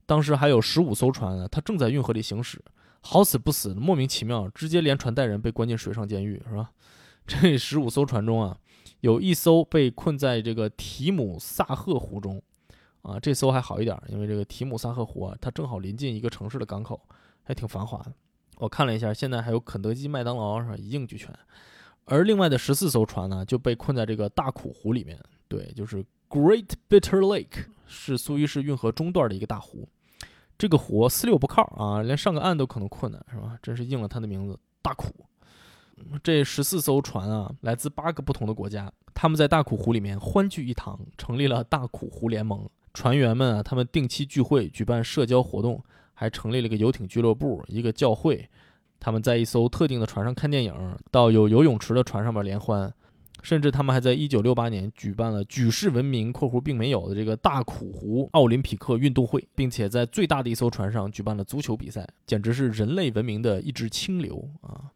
[0.05, 2.61] 当时还有十五艘船，它正在运河里行驶，
[3.01, 6.71] 好死不死，莫名其妙，直接连船带人被关进水上监狱，是吧？
[7.27, 8.59] 这十五艘船中啊，
[9.01, 12.43] 有一艘被困在这个提姆萨赫湖中，
[13.03, 17.01] 啊，这艘还好一点，因为这个提姆萨赫湖啊，它正好临近一个城市的港口，
[17.43, 18.13] 还挺繁华的。
[18.57, 20.77] 我看了一下，现在还有肯德基、麦当劳是吧？
[20.77, 21.33] 一应俱全。
[22.07, 25.19] 而另外的十四艘船呢，就被困在这个大苦湖里面。
[25.47, 29.87] 对，就是 Great Bitter Lake，是苏伊士运河中段的一个大湖。
[30.59, 33.57] 这个湖四六不靠啊，连上个岸都可能困难，是吧？
[33.63, 35.07] 真是应了他的名字——大苦。
[36.23, 42.69] 这十四艘船啊，来自八个不同的国家，他们在大苦湖里面欢聚一堂，成立了大苦湖联盟。
[42.93, 45.83] 船员们啊，他们定期聚会，举办社交活动。
[46.21, 48.45] 还成立了个游艇俱乐部，一个教会。
[48.99, 50.75] 他们在一艘特定的船上看电影，
[51.13, 52.93] 到有游泳池的船上面联欢，
[53.43, 64.91] 甚至他们还在1968年举办了举世闻名（括弧并没有）的这个大苦湖奥林匹克运动会，并且在最大的一艘船上举办了足球比赛，简直是人类文明的一支清流啊！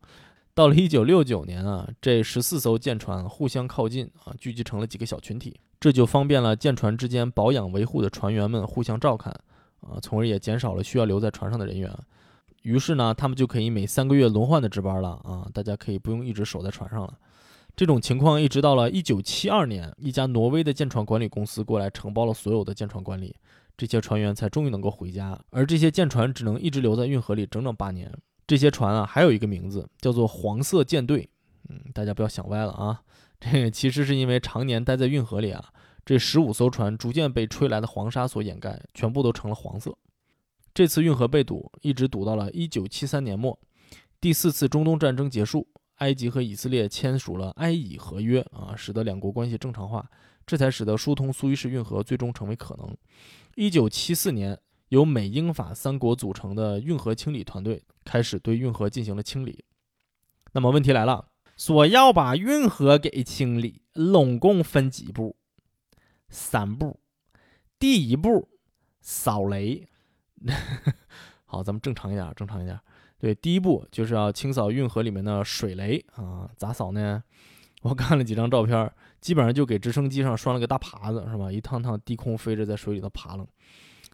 [0.54, 9.32] 到了1969年啊，这十四艘舰船互相靠近啊，聚集成了几个小群体，这就方便了舰船之间保养维护的船员们互相照看。
[9.80, 11.92] 啊，从而也减少了需要留在船上的人员，
[12.62, 17.18] 于是呢，他们就可以每三个月轮换的值班了啊，大家可以不用一直守在船上了。
[17.74, 23.34] 这种情况一直到了一九七二年，一家挪威的舰船管理公司过来承包了所有的舰船管理，
[23.76, 25.38] 这些船员才终于能够回家。
[25.50, 28.12] 而这些舰船只能一直留在运河里整整八年。
[28.46, 31.28] 这些船啊，还有一个名字叫做“黄色舰队”。
[31.70, 33.02] 嗯，大家不要想歪了啊，
[33.40, 35.64] 这个其实是因为常年待在运河里啊。
[36.04, 39.96] 这十五艘船逐渐被吹来的黄沙所掩盖，全部都成了黄色。
[40.74, 43.58] 这次运河被堵，一直堵到了1973年末。
[44.20, 45.66] 第四次中东战争结束，
[46.02, 50.04] 埃及和以色列签署了埃以合约，啊，使得两国关系正常化，
[50.44, 52.96] 这才使得疏通苏伊士运河最终成为可能。
[53.54, 59.64] 1974年，由美英法三国组成的运河清理团队开始对运河进行了清理。
[60.52, 65.36] 那么问题来了，说要把运河给清理，拢共分几步？
[66.28, 66.98] 三步，
[67.78, 68.48] 第一步
[69.00, 69.88] 扫雷。
[71.46, 72.80] 好，咱们正常一点，正常一点。
[73.22, 76.50] 对，第一步就是要清扫运河里面的水雷啊。
[76.56, 77.22] 咋扫呢？
[77.82, 81.52] 我看了几张照片，基本上就给直升机上拴了个大耙子，是吧？
[81.52, 83.46] 一趟趟低空飞着在水里头爬了。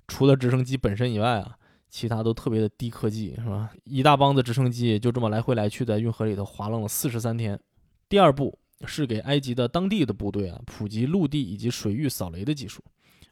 [0.06, 1.56] 除了直升机本身以外啊，
[1.88, 3.70] 其他都特别的低科技，是吧？
[3.84, 7.58] 一大帮子直升机就这么来回来去在运河里头滑浪了四十三天。
[8.10, 8.58] 第二步。
[8.86, 12.80] 是给埃及的当地的部队啊普及陆地以及水域扫雷的技术，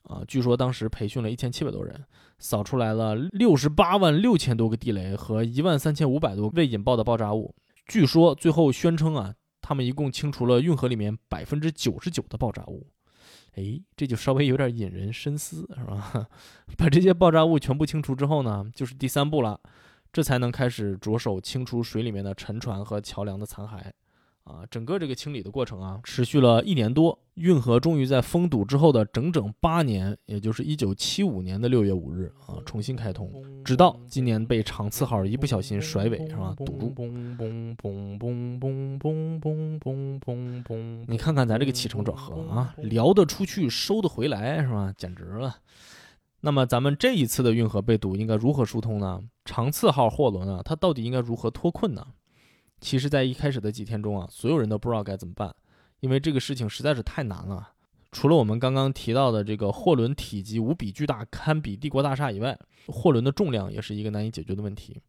[0.07, 2.05] 啊，据说当时培训了一千七百多人，
[2.38, 7.55] 扫出来了六十八万六千多个地雷和一万三千五百多未引爆的爆炸物。
[7.87, 12.87] 据说最后宣称啊，他们一共清除了运河里面百分之九十九的爆炸物。
[13.55, 16.28] 哎，这就稍微有点引人深思，是吧？
[16.78, 19.59] 把这些爆炸物全部清除之后呢，就是第三步了，
[20.12, 23.91] 这才能开始着手清除水里面的沉船和桥梁的残骸。
[24.47, 33.28] 啊，整个这个清理的过程啊，持续了一年多，运河终于在封堵之后的整整八年，也就是一九七五年的六月五日啊，重新开通，
[33.64, 36.94] 直到今年被长次号一不小心甩尾是吧，堵住。
[41.09, 44.94] 你看看咱这个起承转合啊，聊得出去，收得回来是吧？
[44.97, 45.57] 简直了。
[46.42, 49.20] 那么咱们这一次的运河被堵应该如何疏通呢？
[49.44, 52.07] 长次号货轮啊，它到底应该如何脱困呢？
[52.81, 55.55] 其实，在一开始的几天中啊，所有人都不知道该怎么办，
[56.01, 57.72] 因为这个事情实在是太难了。
[58.12, 65.01] 除了我们刚刚提到的这个货轮体积无比巨大，堪比帝国大厦以外，货轮的重量也是一个难以解决的问题。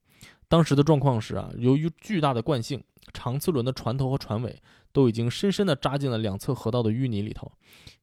[0.48, 4.62] 当时的状况是啊，由于巨大的惯性，长次轮的船头和船尾
[4.92, 7.52] 都已经深深地扎进了两侧河道的淤泥里头，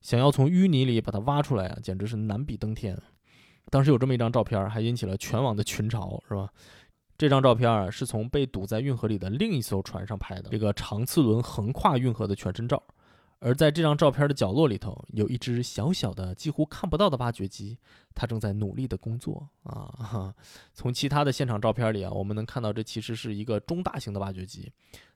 [0.01, 2.97] 想要从淤泥里把它挖出来啊，简直是难比登天。
[3.71, 6.49] 当时有这么一张照片，还引起了全网的群嘲，是吧？
[7.25, 12.83] 这张照片啊，是从被堵在运河里的另一艘船上拍的，这个长次轮横跨运河的全身照。
[13.39, 17.79] 而在这张照片的角落里头，有一只小小的、几乎看不到的挖掘机，
[18.15, 20.35] 它正在努力的工作啊。
[20.75, 24.71] 从其他的现场照片里啊，我们能看到这其实是一个中大型的挖掘机，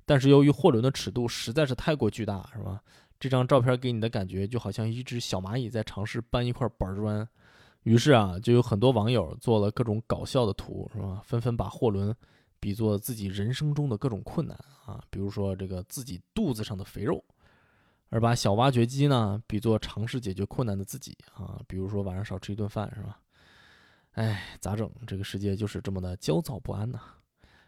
[0.06, 2.80] 但是由于货轮的尺度实在是太过巨大，是吧？
[3.20, 7.28] 这张照片给你的感觉就好像一只小蚂蚁在尝试搬一块板砖。
[7.84, 11.22] 于是啊，就有很多网友做了各种搞笑的图，是吧？
[11.24, 12.14] 纷纷把货轮
[12.60, 17.24] 比作自己人生中的各种困难啊，比如说这个自己肚子上的肥肉，
[18.10, 23.18] 而把小挖掘机呢比作尝试解决困难的自己啊，比如说晚上少吃一顿饭，是吧？
[24.12, 24.90] 哎，咋整？
[25.06, 27.00] 这个世界就是这么的焦躁不安呐。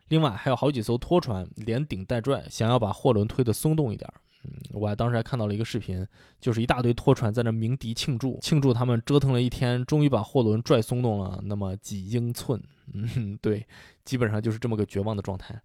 [0.09, 4.13] 另外还有好几艘拖船连顶带拽，想要把货轮推得松动一点。
[4.45, 6.07] 嗯，我还当时还看到了一个视频，
[6.41, 12.63] 就是一大堆拖船在那鸣笛庆祝，庆祝他们折腾了一天，终于把货轮拽松动了那么几英寸。
[12.93, 13.67] 嗯，对，
[14.05, 15.61] 基本上就是这么个绝望的状态。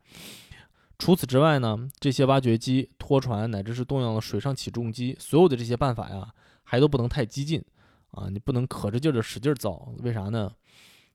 [0.97, 7.63] 除此之外呢，这些挖掘机、拖船，乃至是动用了水上起重机，所有的这些办法呀，还都不能太激进
[8.11, 9.93] 啊，你不能可着劲的使劲儿造。
[9.99, 10.51] 为啥呢？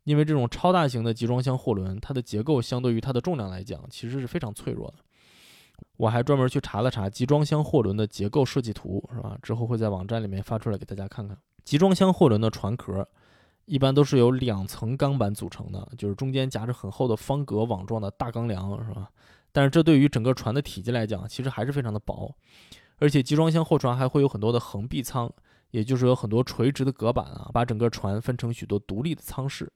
[0.04, 5.04] 因为这种超大型的集装箱货轮，它的结构相对于它的重量来讲，其实是非常脆弱的。
[5.96, 9.36] 我还专门去查了查集装箱货轮的结构设计图，是吧？
[9.42, 11.36] 之后会在网站里面发出来给大家看看。
[11.64, 13.06] 集装箱货轮的船壳
[13.66, 19.08] 一般都是由两层钢板组成的，就是中间夹着很厚的方格网状的大钢梁，是吧？
[19.52, 22.34] 但是这对于整个船的体积来讲，其实还是非常的薄。
[22.98, 25.30] 而且集装箱货船还会有很多的横壁舱，
[25.70, 29.72] 也就是有很多垂直的隔板啊，把整个船分成许多独立的舱室。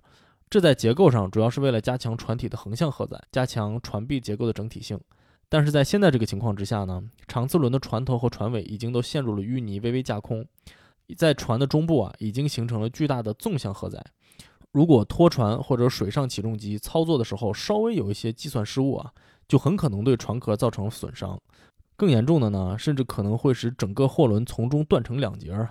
[0.50, 5.00] 这在结构上主要是为了加强船体的横向荷载，加强船壁结构的整体性。
[5.54, 10.44] 但是在现在这个情况之下呢，长次轮的船头和船尾已经都陷入了淤泥，微微架空，
[11.16, 14.04] 在船的中部啊，已经形成了巨大的纵向荷载。
[14.72, 19.12] 如果拖船或者水上起重机操作的时候稍微有一些计算失误啊，
[19.46, 21.40] 就很可能对船壳造成损伤。
[21.94, 25.70] 更严重的呢，甚至可能会使整个货轮从中断成两截儿。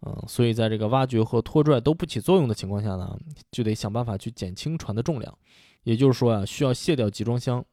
[0.00, 3.16] 嗯，所以在这个挖掘和拖拽都不起作用的情况下呢，
[3.52, 5.32] 就得想办法去减轻船的重量。
[5.84, 7.64] 也就是说啊，需要卸掉集装箱。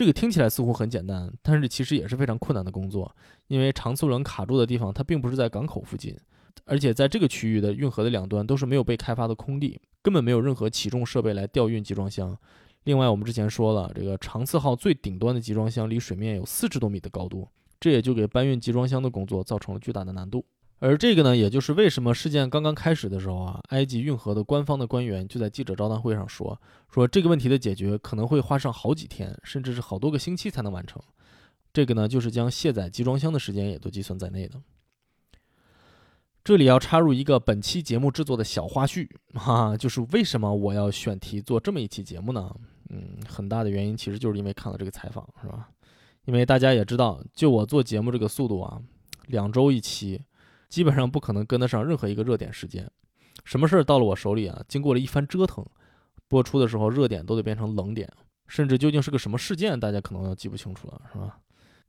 [0.00, 3.14] 这个听起来似乎很简单，但是其实也是非常困难的工作，
[3.48, 6.16] 因为长次轮卡住的地方它并不是在港口附近，
[6.64, 12.34] 而且在这个区域的运河的两端都是没有被开发的空地，根本没有任何起重设备来吊运集装箱。
[12.84, 17.46] 另外，我们之前说了，这个长次号最顶端的集装箱离水面有四十多米的高度，
[17.78, 20.42] 这也就给搬运集装箱的工作造成了巨大的难度。
[20.82, 26.58] 而这个呢，也就是为什么事件刚刚开始的时候啊，埃及运河的官方的官员就在记者招待会上说，
[26.90, 31.00] 说这个问题的解决可能会花上好几天，甚至是好多个星期才能完成。
[31.70, 34.58] 这个呢，就是将卸载集装箱的时间也都计算在内的。
[36.42, 42.50] 这里要插入一个本期节目制作的小花絮，哈，就是为什么我要选题做这么一期节目呢？
[42.88, 45.68] 嗯，很大的原因其实就是因为看了这个采访，是吧？
[46.24, 48.80] 因为大家也知道，就我做节目这个速度啊，
[49.26, 50.22] 两周一期。
[50.70, 52.90] 基本上不可能跟得上任何一个热点事件，
[53.44, 55.66] 什么事儿到了我手里啊，经过了一番折腾，
[56.28, 58.08] 播出的时候热点都得变成冷点，
[58.46, 61.38] 甚至究竟是个什么事件，大家可能要记不清楚了，是吧？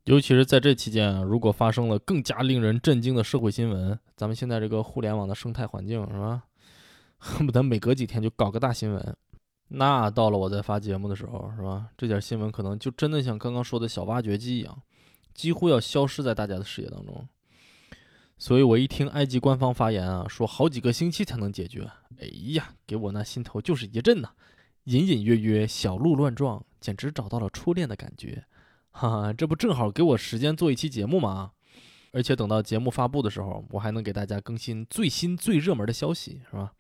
[0.06, 6.42] 尤其是在这期间啊，如果发生了更加令人震惊的社会新闻，咱们现在这个互联网的生态环境是吧，
[7.20, 9.16] 恨不得每隔几天就搞个大新闻，
[9.68, 14.82] 那到了我在发节目的时候是吧，这点新闻可能就真的像刚刚说的小挖掘机一样，
[15.36, 17.28] 几乎要消失在大家的视野当中。
[18.42, 21.88] 所以我一听埃及官方发言啊，说好几个星期才能解决，
[22.20, 24.32] 哎呀，给我那心头就是一震呐，
[24.86, 28.44] 隐隐约约小鹿乱撞，简直找到了初恋的感觉，
[28.89, 31.52] 哈哈，这不正好给我时间做一期节目吗？
[32.14, 36.74] 而且等到节目发布的时候，我还能给大家更新最新最热门的消息，是吧？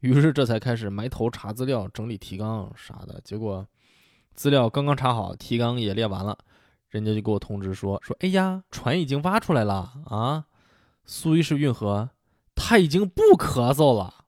[0.00, 3.66] 于是这才开始埋头查资料、整理提纲啥的，结果
[4.34, 6.36] 资料刚刚查好，提纲也列完了。
[6.90, 10.44] 人家就给我通知说说，哎呀，船已经挖出来了啊，
[11.06, 12.10] 苏伊士运河，
[12.56, 14.26] 它已经不咳嗽了。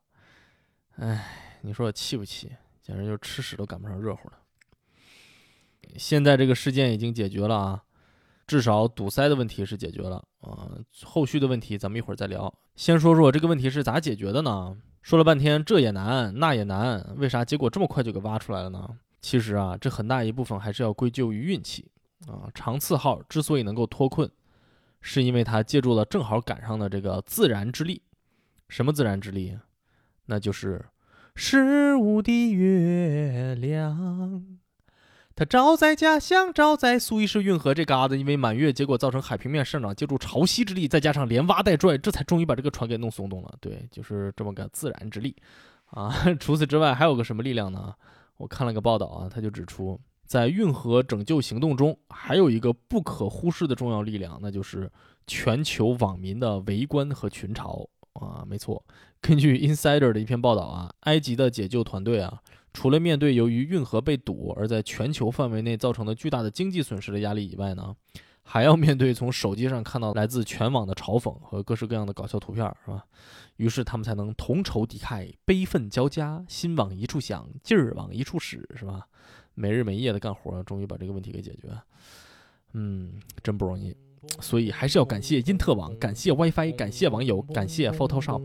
[0.97, 2.53] 哎，你说我气不气？
[2.81, 4.37] 简直就是吃屎都赶不上热乎的。
[5.97, 7.83] 现在这个事件已经解决了啊，
[8.47, 10.70] 至少堵塞的问题是解决了啊。
[11.03, 12.53] 后续的问题咱们一会儿再聊。
[12.76, 14.76] 先说说这个问题是咋解决的呢？
[15.03, 18.89] 说了半天这也难那也难，为啥结果这么快就给挖出来了呢？
[19.20, 21.91] 其实啊，这很大一部分还是要归咎于运气
[22.29, 22.49] 啊。
[22.55, 24.31] 长次号之所以能够脱困，
[25.11, 28.02] 是因为它借助了正好赶上的这个自然之力。
[28.68, 29.59] 什么自然之力？
[30.26, 30.84] 那就是
[31.34, 34.44] 十五的月亮。
[35.34, 43.54] 它照在家乡，照在苏伊士运河这嘎子，因为满月，结果造成海平面上涨，借助潮汐之力，再加上连挖带拽，这才终于把这个船给弄松动了。
[43.62, 45.34] 对，就是这么个自然之力
[45.86, 46.12] 啊。
[46.38, 47.94] 除此之外，还有个什么力量呢？
[48.36, 49.98] 我看了个报道啊，他就指出，
[50.29, 54.89] 在运河拯救行动中，还有一个不可忽视的重要力量，那就是
[55.26, 58.45] 全球网民的围观和群嘲啊。
[58.47, 58.85] 没错，
[59.22, 62.41] 根据 Insider 的一篇报道啊，埃及的解救团队啊。
[62.74, 67.97] 除了面对由于运河被堵而在全球范围内造成的巨大的经济损失的压力以外呢，
[68.43, 73.03] 还要面对从手机上看到来自全网的嘲讽和各式各样的搞笑图片，是吧？
[73.57, 79.09] 于是他们才能同仇敌忾，悲愤交加，心往一处想，劲儿往一处使，是吧？
[79.59, 81.68] 没日没夜的干活，终于把这个问题给解决。
[82.72, 83.94] 嗯，真不容易。
[84.40, 88.42] 所以还是要感谢因特网，感谢 WiFi，感谢网友，感谢 Photoshop。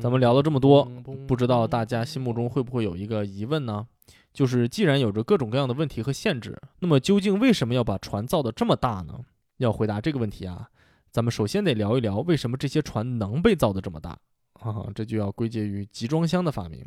[0.00, 0.84] 咱们聊了这么多，
[1.28, 3.86] 不知道大家心目中会不会有一个疑问呢？
[4.32, 9.20] 就是既然有着各种各样的问题和限制，那么究竟为什么要把船造的这么大呢？
[9.58, 10.70] 要回答这个问题啊，
[11.10, 14.18] 咱们首先得聊一聊为什么这些船能被造的这么大
[14.60, 14.86] 啊？
[14.94, 16.84] 这就要归结于集装箱的发明。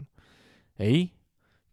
[0.77, 1.09] 哎，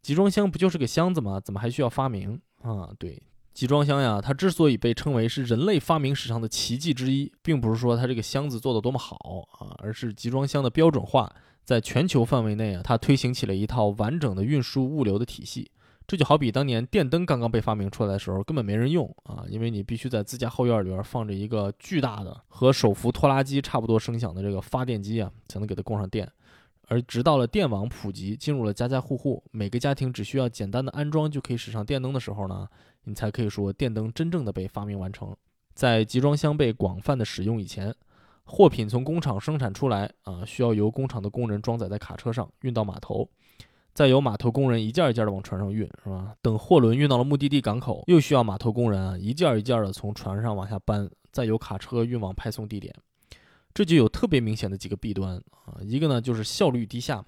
[0.02, 1.40] 集装箱不就是个箱子吗？
[1.40, 2.40] 怎么还需要发明？
[2.62, 3.22] 啊，对，
[3.54, 11.34] 集装箱呀，它之所以被称为是人类发明史上的奇迹之一，并不是说它这个箱子做的多么好啊，而是集装箱的标准化，
[11.64, 15.70] 在全球范围内啊，它推行起了一套完整的运输物流的体系。
[16.10, 26.28] 这就好比当年电灯刚刚被发明出来的时候，根本没人用啊，因为你必须在自家后院里边放着一个巨大的和手扶拖拉机差不多声响的这个发电机啊，才能给它供上电。
[26.88, 32.66] 而直到了电网普及，进入了家家户户，每个家庭只需要简单的安装就可以使上电灯的时候呢，
[33.04, 35.32] 你才可以说电灯真正的被发明完成。
[35.74, 37.94] 在集装箱被广泛的使用以前，
[38.42, 43.30] 货品从工厂生产出来啊，需要由工厂的工人装载在卡车上运到码头，
[43.92, 46.34] 再由码头工人一件一件的往船上运，是吧？
[46.40, 52.94] 等货轮运到了目的地港口，又需要码头工人啊一件一件的从船上往下搬，再由卡车运往派送地点。
[53.74, 57.26] 这就有特别明显的几个弊端啊，一个呢就是效率低下嘛。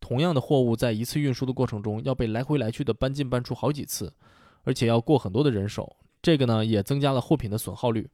[0.00, 4.12] 同样的货物在一次运输的过程中要被来回来去的搬进搬出好几次，
[4.64, 8.08] 而且要过很多的人手，这个呢也增加了货品的损耗率。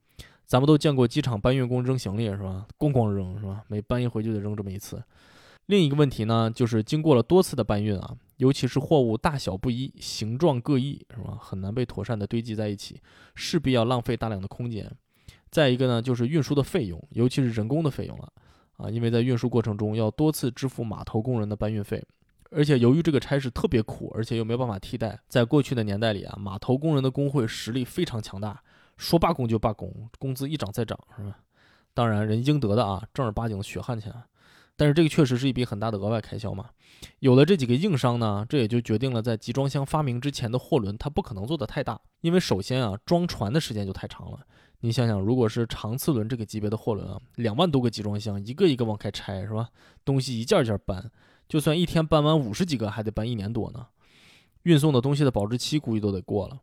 [0.44, 2.66] 咱们都见过机场搬运工扔行李是吧？
[2.78, 3.62] 咣咣扔是吧？
[3.68, 5.03] 每搬一回就得扔这么一次。
[5.69, 11.37] 另一个问题呢就是经过了多次的搬运啊，尤其是货物大小不一、形状各异是吧？
[11.39, 13.01] 很难被妥善的堆积在一起，
[13.35, 14.91] 势必要浪费大量的空间。
[15.51, 18.33] 再一个呢，就是运输的费用，尤其是人工的费用了，
[18.79, 22.03] 啊，因为在运输过程中要多次支付码头工人的搬运费，
[22.51, 28.62] 而且由于这个差事特别苦，而且又没有办法替代，在过去的年代里啊，码头工人的工会实力非常强大，
[28.97, 31.39] 说罢工就罢工，工资一涨再涨，是吧？
[31.93, 34.11] 当然人应得的啊，正儿八经的血汗钱，
[34.79, 36.70] 但是这个确实是一笔很大的额外开销嘛。
[37.18, 44.39] 有了这几个硬伤呢，这也就决定了在集装箱发明之前的货轮它不可能做得太大，因为首先啊，装船的时间就太长了。
[44.81, 49.68] 你想想，如果是长次轮这个级别的货轮啊，两万多个集装箱，一个一个往开拆，是吧？
[50.05, 51.11] 东西一件一件搬，
[51.49, 53.89] 就算一天搬完五十几个，还得搬一年多呢。
[54.62, 56.61] 运送的东西的保质期估计都得过了。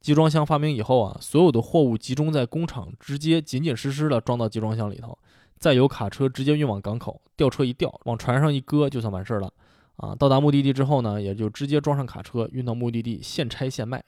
[0.00, 5.16] 集装箱发明以后啊，所有的货物集中在工厂，直接紧紧实实的装到集装箱里头，
[5.58, 9.52] 再由卡车直接运往港口，吊车一吊，往船上一搁，就算完事儿了。
[9.96, 14.04] 啊，到达目的地之后呢，也就直接装上卡车，运到目的地，现拆现卖。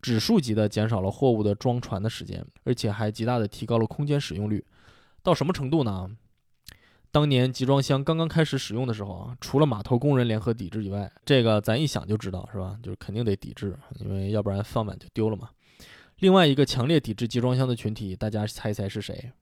[0.00, 4.64] 指数级的减少了货物的装船的时间，而且还极大的提高了空间使用率。
[5.22, 6.08] 到什么程度呢？
[7.10, 12.78] 当年集装箱刚刚开始使用的时候啊，除了码头工人联合抵制以外，这个咱一想就知道是吧？
[12.82, 15.50] 就是肯定得抵制，因为要不然放满就丢了嘛。
[16.20, 19.32] 另外一个强烈抵制集装箱的群体，大家猜一猜是谁？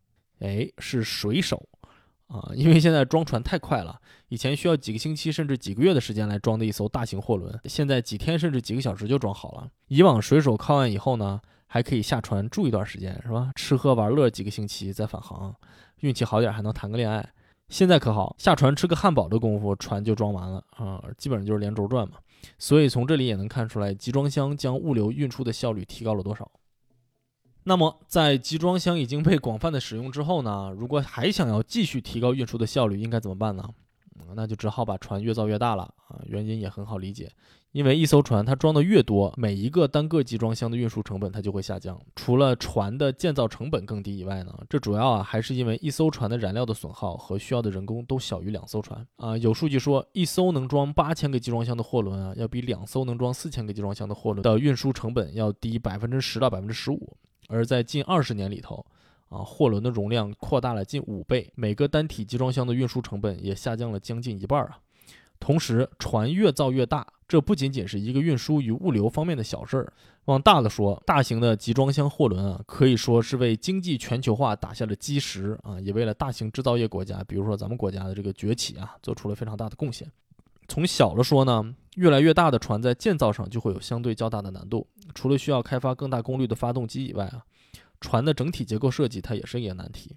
[0.41, 1.69] 哎，是水手。
[2.29, 9.71] 啊，因为现在装船太快了，以前需要几个星期甚至几个月的时间来装的一艘大型货轮，现在几天甚至几个小时就装好了。
[9.87, 13.53] 以往水手靠岸以后呢，还可以下船住一段时间，是吧？
[13.55, 15.55] 吃喝玩乐几个星期再返航，
[16.01, 17.25] 运气好点还能谈个恋爱。
[17.69, 22.17] 现在可好，下船吃个汉堡的功夫，船就装完了啊，基本上就是连轴转嘛。
[22.59, 26.51] 所以从这里也能看出来，集装箱将物流运出的效率提高了多少。
[27.69, 33.69] 那么，在集装箱已经被广泛的使用之后呢， 如果还想要继续提高运输的效率，应该怎么办呢？
[34.37, 37.31] 那就只好把船越造越大了啊，原因也很好理解。
[37.73, 42.01] 因为一艘船它装的越多，每一个单个集装箱的运输成本它就会下降。
[42.15, 49.37] 除了船的建造成本更低以外呢，这主要啊还是因为一艘船的燃料的损耗和需要的人工都小于两艘船啊。
[49.37, 57.17] 有数据说，一艘能装八千个集装箱的货轮啊，要比两艘能装四千个集装箱的货轮的运输成本要低百分之十到百分之十五。
[57.49, 58.85] 而在近二十年里头，
[59.29, 64.79] 啊，货轮的容量扩大了近五倍，每个单体集装箱的运输成本也下降了将近一半啊。
[65.39, 69.93] 同时，船越造越大，这不仅仅是一个运输与物流方面的小事儿。
[70.25, 80.11] 往大了说，大型的集装箱货轮啊，可以说是为经济全球化打下了基石啊，也为了大型制造业国家，比如说咱们国家的这个崛起啊，做出了非常大的贡献。
[80.69, 87.45] 从小了说呢，越来越大的船在建造上就会有相对较大的难度，除了需要开发更大功率的发动机以外啊，
[88.01, 90.17] 船的整体结构设计它也是一个难题。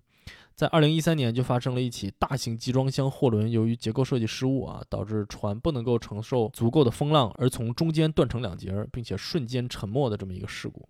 [0.56, 10.90] 在二零一三年就发生了一起大型集装箱货轮由于结构设计失误啊，导致船不能够承受足够的风浪而从中间断成两截，并且瞬间沉没的这么一个事故。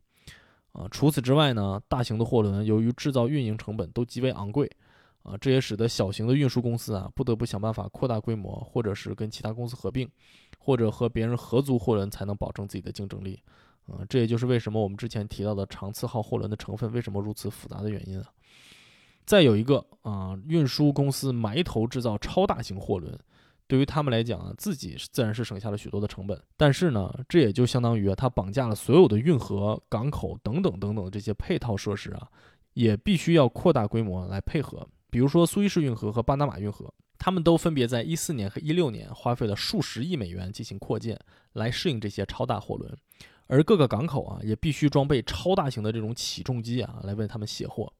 [0.71, 4.67] 啊，除此之外呢，大型的货轮由于制造运营成本都极为昂贵，
[5.23, 10.09] 啊，这也使得小型的运输公司啊不得不想办法扩大规模，或者是跟其他公司合并，
[10.57, 13.39] 或者和别人合租货轮才能保证自己的竞争力。
[13.85, 18.27] 啊，这也就是为什么我们之前提到的长次号货轮的成分为什么如此复杂的原因啊。
[19.25, 23.17] 再有一个啊，运输公司埋头制造超大型货轮，
[23.67, 32.27] 对于他们来讲啊，自己自然是省下了许多的成本，但是呢，这也就相当于啊，它绑架了所有的运河、港口等等等等这些配套设施啊，
[32.73, 34.87] 也必须要扩大规模来配合。
[35.09, 41.19] 比如说苏伊士运河和巴拿马运河，他们都分别在一四年和一六年花费了数十亿美元进行扩建，
[41.53, 42.95] 来适应这些超大货轮，
[43.47, 47.91] 而各个港口啊，也必须装备超大型的这种起重机啊，来为他们卸货。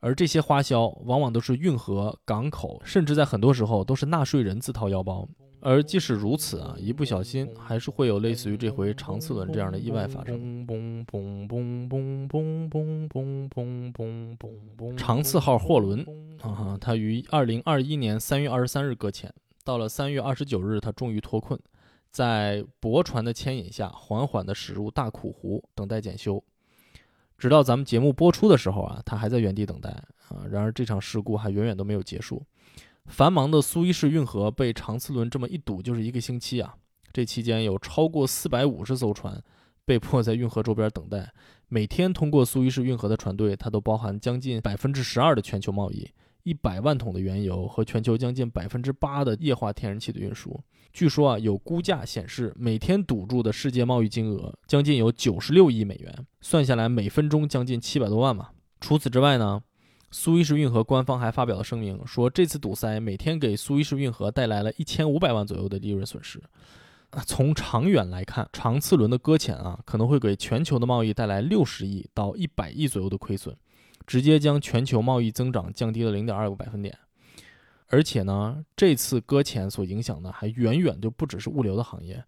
[0.00, 5.26] 而这些花销往往都是运河、港口，甚至在很多时候都是纳税人自掏腰包。
[5.68, 10.64] 而即使如此啊，一不小心还是会有类似于这回长次轮这样的意外发生。
[14.96, 16.06] 长次号货轮
[16.40, 21.58] 啊，它于二零二一年三月二十三日搁浅，到了三月二十九日，它终于脱困，
[22.12, 26.40] 在驳船的牵引下，缓缓地驶入大苦湖，等待检修。
[27.36, 29.90] 直到咱们节目播出的时候啊，它还在原地等待
[30.28, 30.46] 啊。
[30.48, 32.40] 然而这场事故还远远都没有结束。
[33.06, 36.74] 繁忙的苏伊士运河被长次轮这么一堵就是一个星期啊。
[37.12, 39.42] 这期间有超过四百五十艘船
[39.84, 41.32] 被迫在运河周边等待。
[41.68, 46.08] 每天通过苏伊士运河的船队，它都包含将近百分之十二的全球贸易。
[46.42, 58.50] 一百万桶的原油和全球将近百分之八的液化天然气的运输，据说啊，有估价显示，每天堵住的世界贸易金额将近有九十六亿美元，算下来每分钟将近七百多万嘛。
[58.80, 59.60] 除此之外呢，
[60.18, 66.42] 苏伊士运河官方还发表了声明，说这次堵塞每天给苏伊士运河带来了一千五百万左右的利润损失。
[67.26, 73.54] 从长远来看，长次轮的搁浅啊，可能会给全球的贸易带来六十亿到一百亿左右的亏损。
[74.06, 76.98] 直接将全球贸易增长降低了零点二个百分点，
[77.88, 82.24] 而且呢，这次搁浅所影响的还远远就不只是物流的行业。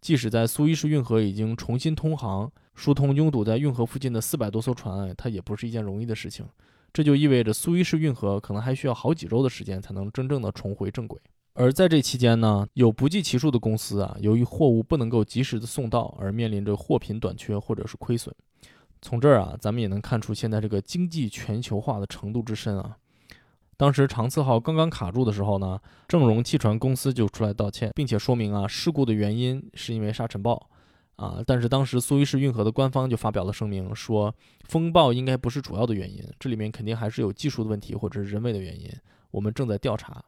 [0.00, 6.46] 即使在苏伊士运河已经重新通航，疏通拥堵在运河附近的四百多艘船，它也不是一件容易的事情。
[6.92, 11.18] 这就意味着苏伊士运河可能还需要好几周的时间才能真正的重回正轨。
[11.54, 18.34] 而在这期间呢，有不计其数的公司啊，由于货物不能够及时的送到，而面临着货品短缺或者是亏损。
[19.02, 22.96] 从这儿啊，咱们也能看出现在这个经济全球化的程度之深啊。
[23.76, 30.70] 当时长次号刚刚卡住的时候呢，正荣汽船公司就出来道歉，并且说明啊，事故的原因是因为沙尘暴
[31.16, 31.42] 啊。
[31.46, 34.34] 但是当时苏伊士运河的官方就发表了声明，说
[34.64, 38.90] 风暴应该不是主要的原因，这里面肯定还是有技术的问题或者是人为的原因，
[39.30, 40.22] 我们正在调查。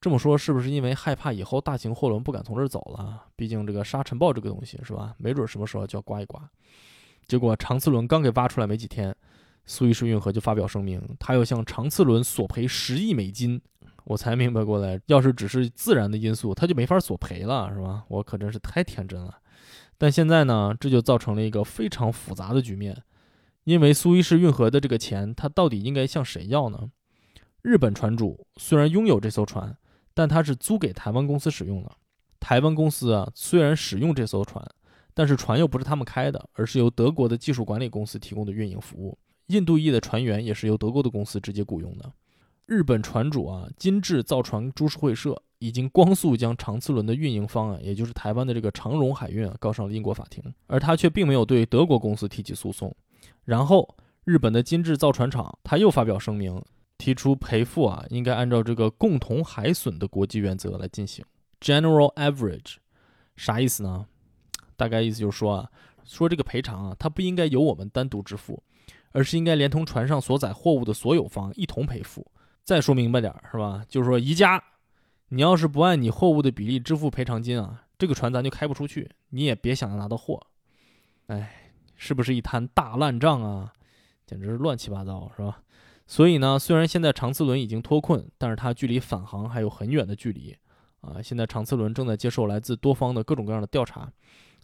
[0.00, 3.22] 这么说是不是因为害怕以后大型货轮不敢从这儿走了？
[3.36, 5.14] 毕竟这个沙尘暴这个东西是吧？
[5.16, 6.42] 没准什么时候就要刮一刮。
[7.28, 9.14] 结果长次轮刚给挖出来没几天，
[9.64, 13.62] 苏伊士运河就发表声明，他要向长次轮索赔十亿美金。
[14.04, 18.02] 我才明白过来，要是只是自然的因素，他就没法索赔了，是吧？
[18.08, 19.38] 我可真是太天真了。
[20.02, 23.04] 但现在呢，这就造成了一个非常复杂的局面，
[23.62, 26.90] 因为苏伊士运河的这个钱，它到底应该向谁要呢？
[27.62, 29.78] 日本船主虽然拥有这艘船，
[30.12, 31.92] 但他是租给台湾公司使用的。
[32.40, 34.68] 台湾公司啊，虽然使用这艘船。
[35.14, 39.16] 但是船又不是他们开的，而是由德国的技术管理公司提供的运营服务。
[39.46, 42.12] 印度裔的船员也是由德国的公司直接雇佣的。
[42.66, 52.92] 日本船主啊金智造船株式会社已经光速将长次轮的运营方案，也就是台湾的这个长荣海运啊，告上了英国法庭，而他却并没有对德国公司提起诉讼。
[53.44, 56.60] 然后，日本的金制造船厂他又发表声明，
[56.98, 61.24] 提出赔付啊应该按照这个共同海损的国际原则来进行
[61.60, 62.78] （General Average）。
[63.36, 64.06] 啥意思呢？
[64.76, 65.70] 大概意思就是说啊，
[66.02, 68.60] 说这个赔偿啊，它不应该由我们单独支付，
[69.12, 72.26] 而是应该连同船上所载货物的所有方一同赔付。
[72.64, 73.84] 再说明白点儿是吧？
[73.88, 74.62] 就是说宜家，
[75.34, 80.38] 你要是不按你货物的比例支付赔偿金啊，这个船咱就开不出去，你也别想着拿到货。
[81.28, 83.72] 哎，是不是一摊大烂账啊？
[84.26, 85.62] 简直是乱七八糟，是吧？
[86.06, 90.54] 所以呢，虽然现在长次轮已经脱困，但是它距离返航还有很远的距离
[91.00, 91.22] 啊。
[91.22, 94.12] 现在长次轮正在接受来自多方的各种各样的调查，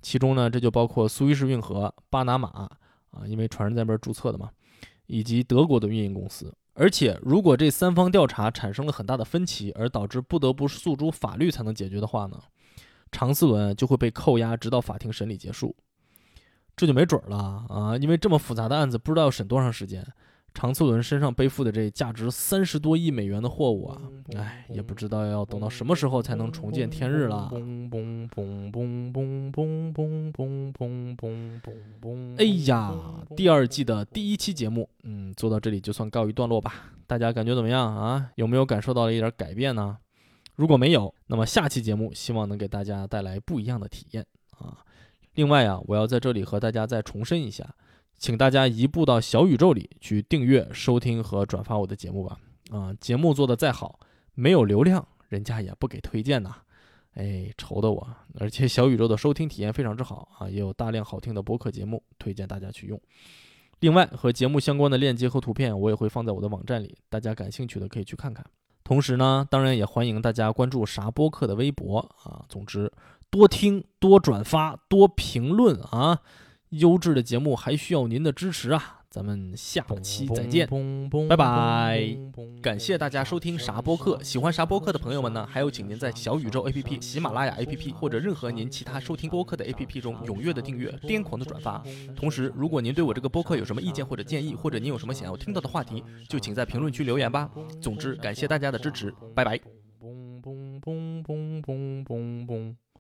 [0.02, 2.68] 其中呢，这就包括苏伊士运河、巴拿马
[3.10, 4.50] 啊，因为船是在那边注册的嘛，
[5.06, 6.54] 以及德国的运营公司。
[6.78, 12.40] 而且，如果这三方调查产生了很大的分歧，而导致不得不诉诸法律才能解决的话呢，
[13.10, 15.74] 常思文就会被扣押，直到法庭审理结束。
[16.76, 17.96] 这就没准儿了啊！
[17.96, 20.06] 因为这么复杂的案子，不知道要审多长时间。
[20.54, 24.02] 长次轮身上背负的这价值三十多亿美元的货物啊，
[24.36, 27.48] 哎，也不知道要等到什么时候才能重见天日了。
[32.38, 32.92] 哎呀，
[33.36, 36.92] 第二季的第一期节目，嗯，做到这里就算告一段落吧。
[37.06, 38.30] 大家感觉怎么样啊？
[38.34, 39.96] 有没有感受到了一点改变呢？
[40.56, 44.26] 如果没有，那么下期节目希望能给大家带来不一样的体验
[44.58, 44.78] 啊。
[45.34, 47.64] 另外啊，我要在这里和大家再重申一下。
[48.18, 52.36] 请大家移步到小宇宙里去订阅、收听和转发我的节目吧。
[52.70, 53.98] 啊，节目做的再好，
[54.34, 56.56] 没有流量，人家也不给推荐呐。
[57.14, 58.06] 哎，愁的我。
[58.34, 63.00] 而且小宇宙的收听体验非常之好啊，也有大量好听的播客节目，推荐大家去用。
[63.80, 68.44] 另外，和节目相关的链接和图片，我也会放在我的网站里，大家感兴趣的可以去看看。
[68.82, 72.44] 同时呢，当然也欢迎大家关注啥播客的微博啊。
[72.48, 72.92] 总之，
[73.30, 76.20] 多听、多转发、多评论啊。
[76.70, 78.96] 优质的节目还需要您的支持啊！
[79.10, 80.68] 咱们下期再见，
[81.30, 82.16] 拜拜！
[82.60, 85.46] 感谢大家收听啥播客，喜欢啥播客的朋友们呢？
[85.50, 91.82] 还有，请您在小宇宙 APP、喜马拉雅 APP 或者任何您其他收听播客的 APP 中踊跃的订阅、癫狂的转发。
[92.14, 97.50] 同时，如果您对我这个播客有什么意见或者建议，或者您有什么想要听到的话题，就请在评论区留言吧。
[97.80, 99.77] 总之，感谢大家的支持，拜拜。